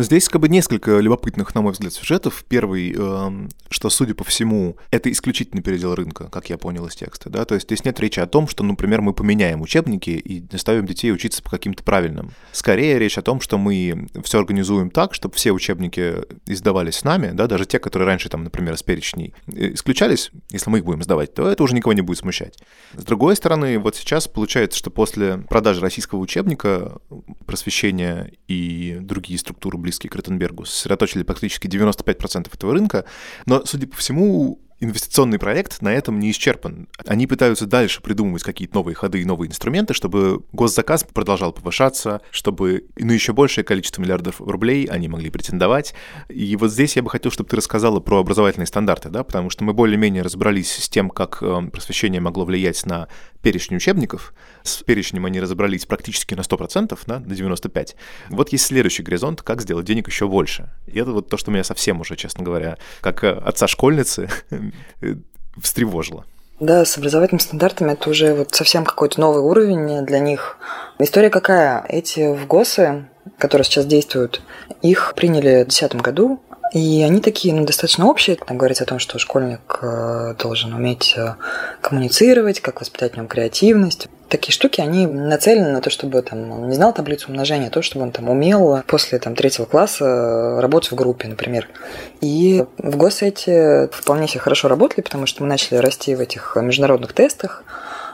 Но 0.00 0.04
здесь 0.04 0.30
как 0.30 0.40
бы 0.40 0.48
несколько 0.48 0.98
любопытных, 0.98 1.54
на 1.54 1.60
мой 1.60 1.74
взгляд, 1.74 1.92
сюжетов. 1.92 2.42
Первый, 2.48 2.94
э, 2.96 3.48
что, 3.68 3.90
судя 3.90 4.14
по 4.14 4.24
всему, 4.24 4.78
это 4.90 5.12
исключительно 5.12 5.60
передел 5.60 5.94
рынка, 5.94 6.30
как 6.30 6.48
я 6.48 6.56
понял 6.56 6.86
из 6.86 6.96
текста. 6.96 7.28
Да? 7.28 7.44
То 7.44 7.54
есть 7.54 7.66
здесь 7.66 7.84
нет 7.84 8.00
речи 8.00 8.18
о 8.18 8.26
том, 8.26 8.48
что, 8.48 8.64
например, 8.64 9.02
мы 9.02 9.12
поменяем 9.12 9.60
учебники 9.60 10.08
и 10.08 10.42
заставим 10.50 10.86
детей 10.86 11.12
учиться 11.12 11.42
по 11.42 11.50
каким-то 11.50 11.84
правильным. 11.84 12.30
Скорее 12.50 12.98
речь 12.98 13.18
о 13.18 13.22
том, 13.22 13.42
что 13.42 13.58
мы 13.58 14.08
все 14.24 14.38
организуем 14.38 14.88
так, 14.88 15.12
чтобы 15.12 15.34
все 15.34 15.52
учебники 15.52 16.14
издавались 16.46 16.94
с 16.94 17.04
нами, 17.04 17.32
да, 17.34 17.46
даже 17.46 17.66
те, 17.66 17.78
которые 17.78 18.06
раньше, 18.06 18.30
там, 18.30 18.42
например, 18.42 18.78
с 18.78 18.82
перечней 18.82 19.34
э, 19.48 19.74
исключались, 19.74 20.30
если 20.50 20.70
мы 20.70 20.78
их 20.78 20.86
будем 20.86 21.02
сдавать, 21.02 21.34
то 21.34 21.46
это 21.46 21.62
уже 21.62 21.74
никого 21.74 21.92
не 21.92 22.00
будет 22.00 22.20
смущать. 22.20 22.56
С 22.94 23.04
другой 23.04 23.36
стороны, 23.36 23.78
вот 23.78 23.96
сейчас 23.96 24.28
получается, 24.28 24.78
что 24.78 24.90
после 24.90 25.36
продажи 25.36 25.82
российского 25.82 26.20
учебника 26.20 27.02
просвещения 27.44 28.32
и 28.48 28.96
другие 29.02 29.38
структуры 29.38 29.76
близкие 29.90 30.08
к 30.10 30.14
Ротенбергу, 30.14 30.64
сосредоточили 30.64 31.24
практически 31.24 31.66
95% 31.66 32.48
этого 32.52 32.72
рынка, 32.72 33.04
но, 33.44 33.64
судя 33.64 33.88
по 33.88 33.96
всему, 33.96 34.60
инвестиционный 34.80 35.38
проект 35.38 35.82
на 35.82 35.92
этом 35.92 36.18
не 36.18 36.30
исчерпан. 36.30 36.88
Они 37.04 37.26
пытаются 37.26 37.66
дальше 37.66 38.00
придумывать 38.00 38.42
какие-то 38.42 38.76
новые 38.76 38.94
ходы 38.94 39.20
и 39.20 39.24
новые 39.24 39.50
инструменты, 39.50 39.92
чтобы 39.92 40.42
госзаказ 40.52 41.04
продолжал 41.04 41.52
повышаться, 41.52 42.22
чтобы 42.30 42.86
на 42.96 43.12
еще 43.12 43.32
большее 43.32 43.64
количество 43.64 44.00
миллиардов 44.00 44.40
рублей 44.40 44.86
они 44.86 45.08
могли 45.08 45.28
претендовать. 45.28 45.94
И 46.28 46.56
вот 46.56 46.72
здесь 46.72 46.96
я 46.96 47.02
бы 47.02 47.10
хотел, 47.10 47.30
чтобы 47.30 47.50
ты 47.50 47.56
рассказала 47.56 48.00
про 48.00 48.20
образовательные 48.20 48.66
стандарты, 48.66 49.10
да, 49.10 49.22
потому 49.22 49.50
что 49.50 49.64
мы 49.64 49.74
более-менее 49.74 50.22
разобрались 50.22 50.72
с 50.72 50.88
тем, 50.88 51.10
как 51.10 51.42
э, 51.42 51.62
просвещение 51.70 52.20
могло 52.20 52.44
влиять 52.44 52.86
на 52.86 53.08
перечень 53.42 53.76
учебников. 53.76 54.32
С 54.62 54.82
перечнем 54.82 55.26
они 55.26 55.40
разобрались 55.40 55.86
практически 55.86 56.34
на 56.34 56.40
100%, 56.40 56.98
да, 57.06 57.20
на 57.20 57.32
95%. 57.32 57.94
Вот 58.30 58.50
есть 58.50 58.66
следующий 58.66 59.02
горизонт, 59.02 59.42
как 59.42 59.62
сделать 59.62 59.86
денег 59.86 60.08
еще 60.08 60.28
больше. 60.28 60.70
И 60.86 60.98
это 60.98 61.12
вот 61.12 61.28
то, 61.28 61.36
что 61.36 61.50
меня 61.50 61.64
совсем 61.64 62.00
уже, 62.00 62.16
честно 62.16 62.44
говоря, 62.44 62.78
как 63.00 63.24
э, 63.24 63.30
отца 63.30 63.66
школьницы 63.66 64.28
встревожило. 65.60 66.24
Да, 66.60 66.84
с 66.84 66.98
образовательными 66.98 67.42
стандартами 67.42 67.92
это 67.92 68.10
уже 68.10 68.34
вот 68.34 68.54
совсем 68.54 68.84
какой-то 68.84 69.18
новый 69.18 69.42
уровень 69.42 70.04
для 70.04 70.18
них. 70.18 70.58
История 70.98 71.30
какая? 71.30 71.82
Эти 71.88 72.34
в 72.34 72.46
ГОСы, 72.46 73.06
которые 73.38 73.64
сейчас 73.64 73.86
действуют, 73.86 74.42
их 74.82 75.14
приняли 75.16 75.62
в 75.62 75.68
2010 75.68 75.94
году, 75.96 76.42
и 76.72 77.02
они 77.02 77.20
такие, 77.20 77.54
ну, 77.54 77.64
достаточно 77.64 78.06
общие. 78.06 78.36
Там 78.36 78.56
говорится 78.56 78.84
о 78.84 78.86
том, 78.86 78.98
что 78.98 79.18
школьник 79.18 79.80
э, 79.82 80.34
должен 80.38 80.72
уметь 80.72 81.14
э, 81.16 81.34
коммуницировать, 81.80 82.60
как 82.60 82.80
воспитать 82.80 83.14
в 83.14 83.16
нем 83.16 83.26
креативность. 83.26 84.08
Такие 84.28 84.52
штуки, 84.52 84.80
они 84.80 85.06
нацелены 85.06 85.70
на 85.70 85.80
то, 85.80 85.90
чтобы 85.90 86.22
там, 86.22 86.52
он 86.52 86.68
не 86.68 86.76
знал 86.76 86.92
таблицу 86.92 87.30
умножения, 87.30 87.66
а 87.66 87.70
то, 87.70 87.82
чтобы 87.82 88.04
он 88.04 88.12
там 88.12 88.28
умел 88.28 88.82
после 88.86 89.18
там, 89.18 89.34
третьего 89.34 89.64
класса 89.64 90.60
работать 90.60 90.92
в 90.92 90.94
группе, 90.94 91.26
например. 91.26 91.68
И 92.20 92.64
в 92.78 92.96
ГОСЭТе 92.96 93.88
вполне 93.92 94.28
себе 94.28 94.40
хорошо 94.40 94.68
работали, 94.68 95.00
потому 95.00 95.26
что 95.26 95.42
мы 95.42 95.48
начали 95.48 95.78
расти 95.78 96.14
в 96.14 96.20
этих 96.20 96.56
международных 96.56 97.12
тестах. 97.12 97.64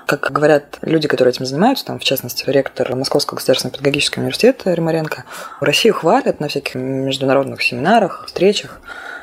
Как 0.07 0.31
говорят 0.31 0.79
люди, 0.83 1.09
которые 1.09 1.33
этим 1.33 1.47
занимаются, 1.47 1.85
там, 1.85 1.99
в 1.99 2.05
частности, 2.05 2.49
ректор 2.49 2.95
Московского 2.95 3.37
государственного 3.37 3.77
педагогического 3.77 4.23
университета 4.23 4.73
Римаренко, 4.73 5.25
Россию 5.61 5.95
хвалят 5.95 6.38
на 6.38 6.49
всяких 6.49 6.77
международных 6.77 7.61
семинарах, 7.62 8.25
встречах. 8.27 8.81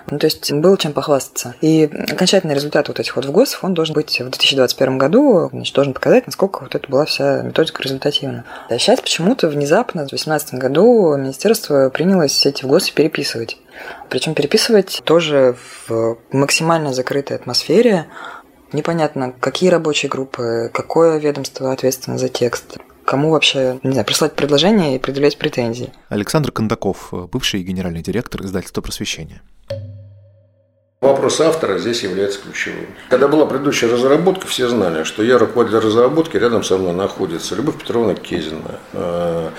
Ну, 0.10 0.20
то 0.20 0.26
есть 0.26 0.52
было 0.52 0.78
чем 0.78 0.92
похвастаться. 0.92 1.56
И 1.62 1.86
окончательный 1.86 2.56
результат 2.56 2.90
вот 2.90 3.00
этих 3.00 3.16
вот 3.16 3.24
ВГОСов, 3.24 3.64
он 3.64 3.74
должен 3.74 3.96
быть 3.96 4.20
в 4.20 4.30
2021 4.30 4.98
году, 4.98 5.50
значит, 5.54 5.74
должен 5.74 5.94
показать, 5.94 6.26
насколько 6.26 6.60
вот 6.64 6.76
это 6.76 6.90
была 6.90 7.06
вся 7.06 7.42
методика 7.42 7.82
результативна. 7.82 8.44
А 8.70 8.78
сейчас 8.78 9.00
почему-то 9.00 9.48
внезапно 9.48 10.02
в 10.02 10.10
2018 10.10 10.56
году 10.56 11.16
министерство 11.16 11.90
принялось 11.90 12.46
эти 12.46 12.66
ВГОСы 12.66 12.94
переписывать. 12.94 13.58
Причем 14.10 14.34
переписывать 14.34 15.02
тоже 15.06 15.56
в 15.88 16.18
максимально 16.32 16.94
закрытой 16.94 17.38
атмосфере, 17.38 18.08
Непонятно, 18.74 19.34
какие 19.40 19.70
рабочие 19.70 20.10
группы, 20.10 20.72
какое 20.74 21.20
ведомство 21.20 21.72
ответственно 21.72 22.18
за 22.18 22.28
текст. 22.28 22.78
Кому 23.06 23.30
вообще, 23.32 23.80
не 23.84 23.92
знаю, 23.92 24.06
прислать 24.06 24.34
предложение 24.34 24.96
и 24.96 25.00
предъявлять 25.00 25.38
претензии. 25.38 25.94
Александр 26.10 26.52
Кондаков, 26.52 27.10
бывший 27.32 27.62
генеральный 27.62 28.02
директор 28.02 28.44
издательства 28.44 28.82
«Просвещение». 28.82 29.42
Вопрос 31.02 31.42
автора 31.42 31.78
здесь 31.80 32.02
является 32.02 32.40
ключевым. 32.40 32.88
Когда 33.10 33.28
была 33.28 33.46
предыдущая 33.46 33.92
разработка, 33.92 34.48
все 34.48 34.70
знали, 34.70 35.04
что 35.04 35.22
я 35.22 35.38
руководитель 35.38 35.80
разработки, 35.80 36.38
рядом 36.38 36.64
со 36.64 36.78
мной 36.78 36.94
находится 36.94 37.56
Любовь 37.56 37.78
Петровна 37.78 38.16
Кезина, 38.16 38.80
э, 38.94 39.50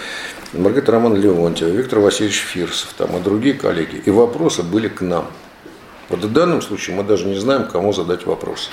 Маргарита 0.54 0.92
Роман 0.92 1.14
Леонтьева, 1.16 1.68
Виктор 1.68 1.98
Васильевич 1.98 2.38
Фирсов 2.38 2.94
там, 2.96 3.14
и 3.18 3.20
другие 3.20 3.54
коллеги. 3.54 4.02
И 4.06 4.10
вопросы 4.10 4.62
были 4.62 4.88
к 4.88 5.02
нам. 5.02 5.26
Вот 6.08 6.24
в 6.24 6.32
данном 6.32 6.62
случае 6.62 6.96
мы 6.96 7.04
даже 7.04 7.26
не 7.26 7.38
знаем, 7.38 7.68
кому 7.68 7.92
задать 7.92 8.24
вопросы 8.24 8.70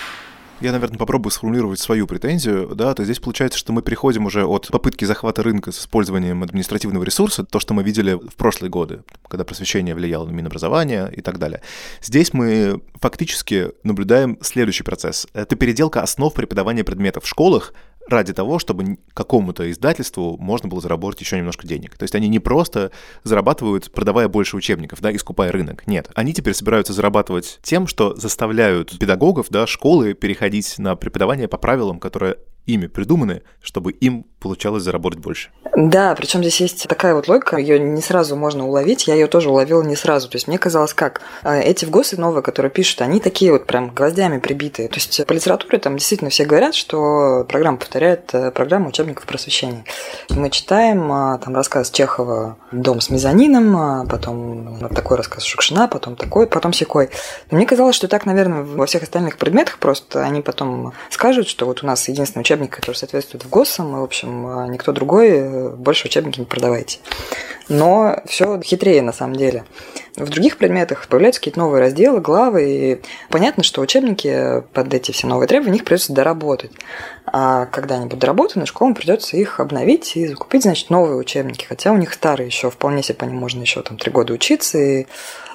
я, 0.61 0.71
наверное, 0.71 0.97
попробую 0.97 1.31
сформулировать 1.31 1.79
свою 1.79 2.07
претензию, 2.07 2.75
да, 2.75 2.93
то 2.93 3.03
здесь 3.03 3.19
получается, 3.19 3.57
что 3.57 3.73
мы 3.73 3.81
переходим 3.81 4.25
уже 4.25 4.45
от 4.45 4.67
попытки 4.67 5.05
захвата 5.05 5.43
рынка 5.43 5.71
с 5.71 5.79
использованием 5.79 6.43
административного 6.43 7.03
ресурса, 7.03 7.43
то, 7.43 7.59
что 7.59 7.73
мы 7.73 7.83
видели 7.83 8.13
в 8.13 8.35
прошлые 8.35 8.69
годы, 8.69 9.03
когда 9.27 9.43
просвещение 9.43 9.95
влияло 9.95 10.25
на 10.25 10.31
Минобразование 10.31 11.11
и 11.15 11.21
так 11.21 11.39
далее. 11.39 11.61
Здесь 12.01 12.33
мы 12.33 12.81
фактически 12.99 13.71
наблюдаем 13.83 14.37
следующий 14.41 14.83
процесс. 14.83 15.27
Это 15.33 15.55
переделка 15.55 16.01
основ 16.01 16.33
преподавания 16.33 16.83
предметов 16.83 17.23
в 17.23 17.27
школах 17.27 17.73
ради 18.07 18.33
того, 18.33 18.59
чтобы 18.59 18.97
какому-то 19.13 19.69
издательству 19.71 20.37
можно 20.37 20.67
было 20.69 20.81
заработать 20.81 21.21
еще 21.21 21.37
немножко 21.37 21.67
денег. 21.67 21.97
То 21.97 22.03
есть 22.03 22.15
они 22.15 22.27
не 22.27 22.39
просто 22.39 22.91
зарабатывают, 23.23 23.91
продавая 23.91 24.27
больше 24.27 24.57
учебников, 24.57 25.01
да, 25.01 25.15
искупая 25.15 25.51
рынок. 25.51 25.87
Нет, 25.87 26.09
они 26.15 26.33
теперь 26.33 26.53
собираются 26.53 26.93
зарабатывать 26.93 27.59
тем, 27.63 27.87
что 27.87 28.15
заставляют 28.15 28.97
педагогов, 28.99 29.47
да, 29.49 29.67
школы 29.67 30.13
переходить 30.13 30.77
на 30.77 30.95
преподавание 30.95 31.47
по 31.47 31.57
правилам, 31.57 31.99
которые 31.99 32.37
ими 32.65 32.87
придуманы, 32.87 33.41
чтобы 33.61 33.91
им 33.91 34.25
получалось 34.41 34.83
заработать 34.83 35.19
больше. 35.19 35.49
Да, 35.75 36.15
причем 36.15 36.41
здесь 36.41 36.59
есть 36.59 36.87
такая 36.87 37.15
вот 37.15 37.27
логика, 37.29 37.55
ее 37.55 37.79
не 37.79 38.01
сразу 38.01 38.35
можно 38.35 38.67
уловить, 38.67 39.07
я 39.07 39.13
ее 39.13 39.27
тоже 39.27 39.49
уловила 39.49 39.83
не 39.83 39.95
сразу. 39.95 40.27
То 40.27 40.35
есть 40.35 40.47
мне 40.47 40.57
казалось, 40.57 40.93
как 40.93 41.21
а, 41.43 41.57
эти 41.57 41.85
вгосы 41.85 42.19
новые, 42.19 42.43
которые 42.43 42.71
пишут, 42.71 43.01
они 43.01 43.19
такие 43.21 43.51
вот 43.53 43.67
прям 43.67 43.93
гвоздями 43.93 44.39
прибитые. 44.39 44.89
То 44.89 44.95
есть 44.95 45.25
по 45.25 45.31
литературе 45.31 45.79
там 45.79 45.95
действительно 45.95 46.29
все 46.29 46.45
говорят, 46.45 46.75
что 46.75 47.45
программа 47.47 47.77
повторяет 47.77 48.33
э, 48.33 48.51
программу 48.51 48.89
учебников 48.89 49.25
просвещения. 49.25 49.85
Мы 50.29 50.49
читаем 50.49 51.09
а, 51.11 51.37
там 51.37 51.55
рассказ 51.55 51.91
Чехова 51.91 52.57
«Дом 52.71 52.99
с 52.99 53.09
мезонином», 53.09 53.77
а 53.77 54.05
потом 54.05 54.89
такой 54.89 55.17
рассказ 55.17 55.43
Шукшина, 55.43 55.87
потом 55.87 56.15
такой, 56.15 56.47
потом 56.47 56.73
секой. 56.73 57.11
Но 57.49 57.57
мне 57.57 57.65
казалось, 57.65 57.95
что 57.95 58.07
так, 58.07 58.25
наверное, 58.25 58.63
во 58.63 58.85
всех 58.87 59.03
остальных 59.03 59.37
предметах 59.37 59.77
просто 59.77 60.23
они 60.23 60.41
потом 60.41 60.93
скажут, 61.09 61.47
что 61.47 61.65
вот 61.65 61.83
у 61.83 61.87
нас 61.87 62.09
единственный 62.09 62.41
учебник, 62.41 62.71
который 62.71 62.95
соответствует 62.95 63.45
в 63.45 63.49
ГОСам, 63.49 63.95
и, 63.95 63.99
в 63.99 64.03
общем, 64.03 64.30
а 64.47 64.67
никто 64.67 64.91
другой 64.91 65.29
э, 65.29 65.69
больше 65.69 66.07
учебники 66.07 66.39
не 66.39 66.45
продавайте. 66.45 66.99
Но 67.69 68.21
все 68.25 68.59
хитрее 68.61 69.01
на 69.01 69.13
самом 69.13 69.35
деле. 69.35 69.63
В 70.17 70.29
других 70.29 70.57
предметах 70.57 71.07
появляются 71.07 71.39
какие-то 71.39 71.59
новые 71.59 71.81
разделы, 71.81 72.19
главы, 72.19 72.69
и 72.69 73.01
понятно, 73.29 73.63
что 73.63 73.81
учебники 73.81 74.61
под 74.73 74.93
эти 74.93 75.11
все 75.11 75.25
новые 75.27 75.47
требования, 75.47 75.77
их 75.77 75.85
придется 75.85 76.11
доработать. 76.11 76.71
А 77.25 77.67
когда 77.67 77.95
они 77.95 78.05
будут 78.05 78.19
доработаны, 78.19 78.65
школам 78.65 78.93
придется 78.93 79.37
их 79.37 79.61
обновить 79.61 80.17
и 80.17 80.27
закупить, 80.27 80.63
значит, 80.63 80.89
новые 80.89 81.15
учебники. 81.15 81.65
Хотя 81.65 81.93
у 81.93 81.97
них 81.97 82.13
старые 82.13 82.47
еще, 82.47 82.69
вполне 82.69 83.03
себе 83.03 83.15
по 83.15 83.25
ним 83.25 83.37
можно 83.37 83.61
еще 83.61 83.81
там 83.83 83.97
три 83.97 84.11
года 84.11 84.33
учиться, 84.33 84.77
и 84.77 85.03
э, 85.03 85.05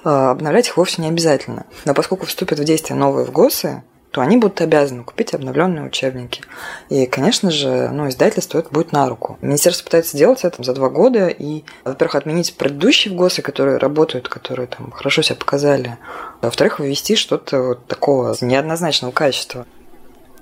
обновлять 0.09 0.69
их 0.69 0.79
вовсе 0.79 1.03
не 1.03 1.09
обязательно. 1.09 1.67
Но 1.85 1.93
поскольку 1.93 2.25
вступят 2.25 2.59
в 2.59 2.65
действие 2.65 2.99
новые 2.99 3.27
в 3.27 3.33
ГОСы, 3.33 3.83
то 4.17 4.23
они 4.23 4.39
будут 4.39 4.63
обязаны 4.63 5.05
купить 5.05 5.35
обновленные 5.35 5.85
учебники. 5.85 6.41
И, 6.89 7.05
конечно 7.05 7.51
же, 7.51 7.91
ну, 7.93 8.09
издательство 8.09 8.59
это 8.61 8.71
будет 8.71 8.91
на 8.91 9.11
руку. 9.11 9.37
Министерство 9.43 9.85
пытается 9.85 10.17
сделать 10.17 10.43
это 10.43 10.63
за 10.63 10.73
два 10.73 10.89
года 10.89 11.27
и, 11.29 11.65
во-первых, 11.85 12.15
отменить 12.15 12.57
предыдущие 12.57 13.13
ВГОСы, 13.13 13.43
которые 13.43 13.77
работают, 13.77 14.31
которые 14.31 14.69
там 14.69 14.91
хорошо 14.91 15.21
себя 15.21 15.37
показали, 15.37 15.99
а 16.41 16.47
во-вторых, 16.47 16.81
ввести 16.81 17.15
что-то 17.15 17.61
вот 17.61 17.87
такого 17.89 18.35
неоднозначного 18.41 19.13
качества. 19.13 19.67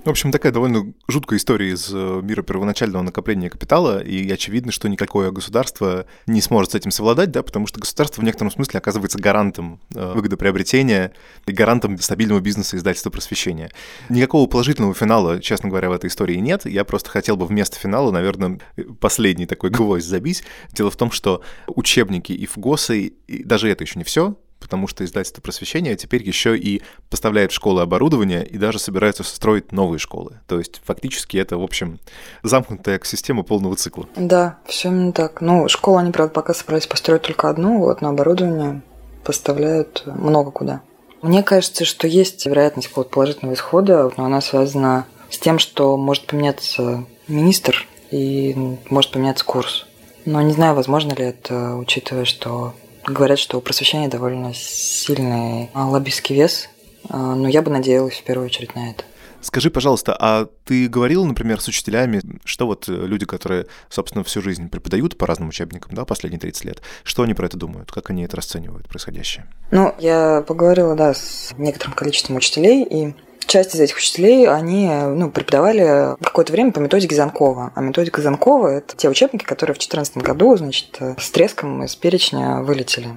В 0.05 0.11
общем, 0.11 0.33
такая 0.33 0.53
довольно 0.53 0.93
жуткая 1.09 1.38
история 1.38 1.71
из 1.71 1.90
э, 1.90 2.21
мира 2.23 2.43
первоначального 2.43 3.03
накопления 3.03 3.49
капитала, 3.49 4.03
и 4.03 4.31
очевидно, 4.31 4.71
что 4.71 4.87
никакое 4.88 5.31
государство 5.31 6.05
не 6.27 6.43
сможет 6.43 6.73
с 6.73 6.75
этим 6.75 6.90
совладать, 6.90 7.31
да, 7.31 7.43
потому 7.43 7.67
что 7.67 7.81
государство 7.81 8.21
в 8.21 8.25
некотором 8.25 8.51
смысле 8.51 8.79
оказывается 8.79 9.19
гарантом 9.19 9.81
э, 9.95 10.12
выгодоприобретения 10.14 11.12
и 11.47 11.53
гарантом 11.53 11.99
стабильного 11.99 12.40
бизнеса 12.40 12.77
издательства 12.77 13.09
просвещения. 13.09 13.71
Никакого 14.11 14.47
положительного 14.47 14.93
финала, 14.93 15.40
честно 15.40 15.71
говоря, 15.71 15.88
в 15.88 15.93
этой 15.93 16.09
истории 16.09 16.37
нет. 16.37 16.67
Я 16.67 16.85
просто 16.85 17.09
хотел 17.09 17.38
бы 17.38 17.47
вместо 17.47 17.79
финала, 17.79 18.11
наверное, 18.11 18.61
последний 19.01 19.47
такой 19.47 19.71
гвоздь 19.71 20.07
забить. 20.07 20.45
Дело 20.73 20.90
в 20.90 20.97
том, 20.97 21.11
что 21.11 21.40
учебники 21.67 22.33
и 22.33 22.45
ФГОСы, 22.45 23.07
и 23.27 23.43
даже 23.43 23.71
это 23.71 23.85
еще 23.85 23.99
не 23.99 24.05
все, 24.05 24.37
потому 24.64 24.87
что 24.87 25.05
издательство 25.05 25.42
просвещения 25.42 25.94
теперь 25.94 26.22
еще 26.22 26.57
и 26.57 26.81
поставляет 27.11 27.53
в 27.53 27.55
школы 27.55 27.83
оборудование 27.83 28.46
и 28.46 28.57
даже 28.57 28.79
собирается 28.79 29.22
строить 29.22 29.72
новые 29.72 29.98
школы. 29.98 30.40
То 30.46 30.59
есть 30.59 30.81
фактически 30.83 31.37
это, 31.37 31.59
в 31.59 31.62
общем, 31.62 32.00
замкнутая 32.42 32.98
система 33.05 33.42
полного 33.42 33.77
цикла. 33.77 34.09
Да, 34.16 34.59
все 34.64 34.88
именно 34.88 35.12
так. 35.12 35.42
Ну, 35.42 35.68
школу 35.68 35.98
они, 35.98 36.12
правда, 36.12 36.33
пока 36.33 36.55
собрались 36.55 36.87
построить 36.87 37.20
только 37.20 37.50
одну, 37.50 37.79
вот, 37.79 38.00
но 38.00 38.09
оборудование 38.09 38.81
поставляют 39.22 40.03
много 40.07 40.50
куда. 40.50 40.81
Мне 41.20 41.42
кажется, 41.42 41.85
что 41.85 42.07
есть 42.07 42.46
вероятность 42.46 42.88
какого-то 42.88 43.11
положительного 43.11 43.55
исхода, 43.55 44.11
но 44.16 44.24
она 44.24 44.40
связана 44.40 45.05
с 45.29 45.38
тем, 45.38 45.59
что 45.59 45.98
может 45.98 46.27
поменяться 46.27 47.05
министр 47.29 47.87
и 48.11 48.57
может 48.88 49.11
поменяться 49.11 49.44
курс. 49.44 49.87
Но 50.24 50.40
не 50.40 50.55
знаю, 50.55 50.74
возможно 50.74 51.12
ли 51.12 51.24
это, 51.24 51.77
учитывая, 51.77 52.24
что 52.24 52.72
Говорят, 53.07 53.38
что 53.38 53.59
у 53.59 53.61
просвещения 53.61 54.09
довольно 54.09 54.53
сильный 54.55 55.71
лоббистский 55.75 56.35
вес, 56.35 56.69
а, 57.09 57.35
но 57.35 57.49
я 57.49 57.62
бы 57.62 57.71
надеялась 57.71 58.14
в 58.14 58.25
первую 58.25 58.47
очередь 58.47 58.75
на 58.75 58.90
это. 58.90 59.05
Скажи, 59.45 59.71
пожалуйста, 59.71 60.17
а 60.19 60.49
ты 60.64 60.88
говорил, 60.88 61.23
например, 61.27 61.61
с 61.61 61.69
учителями, 61.69 62.23
что 62.47 62.67
вот 62.67 62.88
люди, 62.88 63.27
которые, 63.27 63.67
собственно, 63.90 64.25
всю 64.25 64.40
жизнь 64.40 64.71
преподают 64.71 65.19
по 65.19 65.27
разным 65.27 65.51
учебникам, 65.51 65.93
да, 65.95 66.07
последние 66.07 66.40
30 66.40 66.64
лет, 66.64 66.83
что 67.03 67.23
они 67.25 67.35
про 67.35 67.45
это 67.45 67.59
думают, 67.59 67.93
как 67.93 68.09
они 68.09 68.23
это 68.23 68.38
расценивают, 68.38 68.88
происходящее? 68.88 69.47
Ну, 69.71 69.95
я 69.99 70.43
поговорила, 70.47 70.97
да, 70.97 71.12
с 71.12 71.53
некоторым 71.59 71.93
количеством 71.93 72.37
учителей, 72.37 72.85
и 72.85 73.14
часть 73.46 73.74
из 73.74 73.80
этих 73.80 73.96
учителей, 73.96 74.48
они 74.48 74.88
ну, 74.88 75.30
преподавали 75.30 76.16
какое-то 76.22 76.52
время 76.52 76.72
по 76.72 76.80
методике 76.80 77.14
Занкова. 77.14 77.72
А 77.74 77.80
методика 77.80 78.22
Занкова– 78.22 78.68
это 78.78 78.96
те 78.96 79.09
учебники, 79.09 79.44
которые 79.44 79.74
в 79.74 79.78
2014 79.78 80.16
году, 80.18 80.57
значит, 80.57 80.98
с 81.18 81.30
треском 81.30 81.85
из 81.85 81.94
перечня 81.96 82.61
вылетели. 82.61 83.16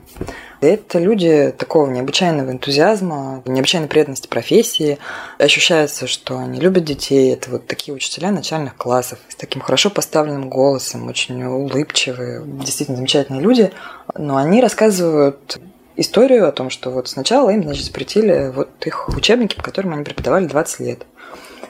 Это 0.60 0.98
люди 1.00 1.54
такого 1.58 1.90
необычайного 1.90 2.52
энтузиазма, 2.52 3.44
необычайной 3.46 3.88
преданности 3.88 4.28
профессии. 4.28 4.98
Ощущается, 5.38 6.08
что 6.08 6.38
они 6.40 6.60
любят 6.60 6.84
детей. 6.84 7.34
Это 7.34 7.52
вот 7.52 7.68
такие 7.68 7.94
учителя 7.94 8.32
начальных 8.32 8.76
классов 8.76 9.20
с 9.30 9.36
таким 9.36 9.62
хорошо 9.62 9.90
поставленным 9.90 10.50
голосом, 10.50 11.08
очень 11.08 11.44
улыбчивые, 11.44 12.42
действительно 12.46 12.98
замечательные 12.98 13.42
люди. 13.42 13.72
Но 14.16 14.38
они 14.38 14.62
рассказывают 14.62 15.60
историю 15.98 16.48
о 16.48 16.52
том, 16.52 16.70
что 16.70 16.90
вот 16.92 17.10
сначала 17.10 17.50
им, 17.50 17.64
значит, 17.64 17.86
запретили 17.86 18.52
вот 18.54 18.70
их 18.86 19.10
учебники, 19.10 19.56
по 19.56 19.64
которым 19.64 19.94
они 19.94 20.04
преподавали 20.04 20.46
20 20.46 20.80
лет. 20.80 21.06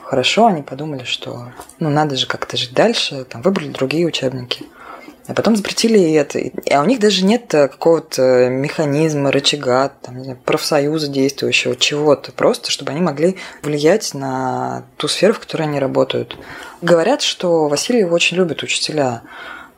Хорошо, 0.04 0.46
они 0.46 0.62
подумали, 0.62 1.04
что 1.04 1.52
ну 1.80 1.90
надо 1.90 2.16
же 2.16 2.26
как-то 2.26 2.56
жить 2.56 2.72
дальше, 2.72 3.24
там 3.24 3.42
выбрали 3.42 3.68
другие 3.68 4.06
учебники. 4.06 4.64
А 5.28 5.34
потом 5.34 5.56
запретили 5.56 5.98
и 5.98 6.12
это. 6.12 6.40
А 6.70 6.80
у 6.80 6.86
них 6.86 7.00
даже 7.00 7.22
нет 7.22 7.48
какого-то 7.50 8.48
механизма, 8.48 9.30
рычага, 9.30 9.92
там, 10.00 10.24
знаю, 10.24 10.38
профсоюза 10.42 11.08
действующего, 11.08 11.76
чего-то. 11.76 12.32
Просто, 12.32 12.70
чтобы 12.70 12.92
они 12.92 13.02
могли 13.02 13.36
влиять 13.62 14.14
на 14.14 14.86
ту 14.96 15.06
сферу, 15.06 15.34
в 15.34 15.40
которой 15.40 15.64
они 15.64 15.78
работают. 15.78 16.38
Говорят, 16.80 17.20
что 17.20 17.68
Васильев 17.68 18.10
очень 18.10 18.38
любит 18.38 18.62
учителя. 18.62 19.20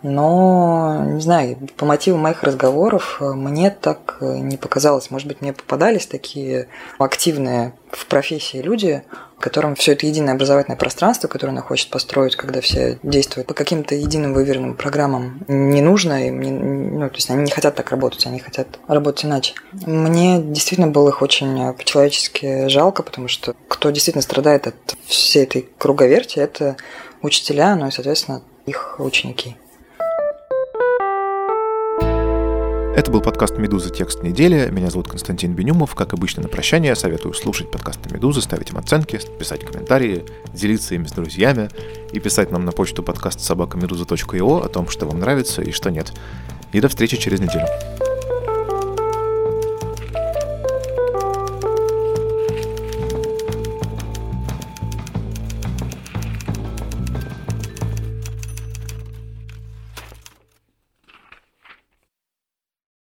Но, 0.03 1.05
не 1.07 1.21
знаю, 1.21 1.59
по 1.77 1.85
мотиву 1.85 2.17
моих 2.17 2.43
разговоров 2.43 3.19
э, 3.21 3.33
мне 3.33 3.71
так 3.71 4.17
э, 4.21 4.39
не 4.39 4.57
показалось. 4.57 5.11
Может 5.11 5.29
быть, 5.29 5.43
мне 5.43 5.53
попадались 5.53 6.07
такие 6.07 6.69
активные 6.99 7.75
в 7.91 8.07
профессии 8.07 8.59
люди, 8.59 9.03
которым 9.41 9.75
все 9.75 9.93
это 9.93 10.07
единое 10.07 10.35
образовательное 10.35 10.79
пространство, 10.79 11.29
которое 11.29 11.53
она 11.53 11.63
хочет 11.63 11.91
построить, 11.91 12.37
когда 12.37 12.61
все 12.61 12.99
действуют 13.03 13.49
по 13.49 13.55
каким-то 13.55 13.95
единым 13.95 14.33
выверенным 14.33 14.75
программам, 14.75 15.43
не 15.49 15.81
нужно, 15.81 16.29
и 16.29 16.31
мне, 16.31 16.51
ну, 16.51 17.09
то 17.09 17.17
есть 17.17 17.31
они 17.31 17.45
не 17.45 17.51
хотят 17.51 17.75
так 17.75 17.91
работать, 17.91 18.27
они 18.27 18.39
хотят 18.39 18.69
работать 18.87 19.25
иначе. 19.25 19.55
Мне 19.73 20.41
действительно 20.41 20.89
было 20.89 21.09
их 21.09 21.21
очень 21.21 21.61
э, 21.61 21.73
по-человечески 21.73 22.69
жалко, 22.69 23.03
потому 23.03 23.29
что 23.29 23.55
кто 23.69 23.91
действительно 23.91 24.23
страдает 24.23 24.67
от 24.67 24.77
всей 25.05 25.43
этой 25.43 25.69
круговерти, 25.79 26.39
это 26.39 26.77
учителя, 27.23 27.75
ну 27.77 27.89
и, 27.89 27.91
соответственно, 27.91 28.43
их 28.67 28.97
ученики. 28.99 29.57
Это 32.97 33.13
был 33.13 33.21
подкаст 33.21 33.57
«Медуза. 33.57 33.89
Текст 33.89 34.25
недели». 34.25 34.69
Меня 34.69 34.91
зовут 34.91 35.07
Константин 35.07 35.55
Бенюмов. 35.55 35.95
Как 35.95 36.13
обычно, 36.13 36.43
на 36.43 36.49
прощание 36.49 36.97
советую 36.97 37.35
слушать 37.35 37.71
подкасты 37.71 38.13
«Медузы», 38.13 38.43
ставить 38.43 38.71
им 38.71 38.79
оценки, 38.79 39.21
писать 39.39 39.65
комментарии, 39.65 40.25
делиться 40.53 40.97
ими 40.97 41.07
с 41.07 41.13
друзьями 41.13 41.71
и 42.13 42.19
писать 42.19 42.51
нам 42.51 42.65
на 42.65 42.73
почту 42.73 43.05
подкаст 43.05 43.41
собакамедуза.io 43.41 44.65
о 44.65 44.69
том, 44.69 44.89
что 44.89 45.07
вам 45.07 45.21
нравится 45.21 45.63
и 45.63 45.71
что 45.71 45.91
нет. 45.91 46.13
И 46.73 46.81
до 46.81 46.89
встречи 46.89 47.17
через 47.17 47.39
неделю. 47.39 47.67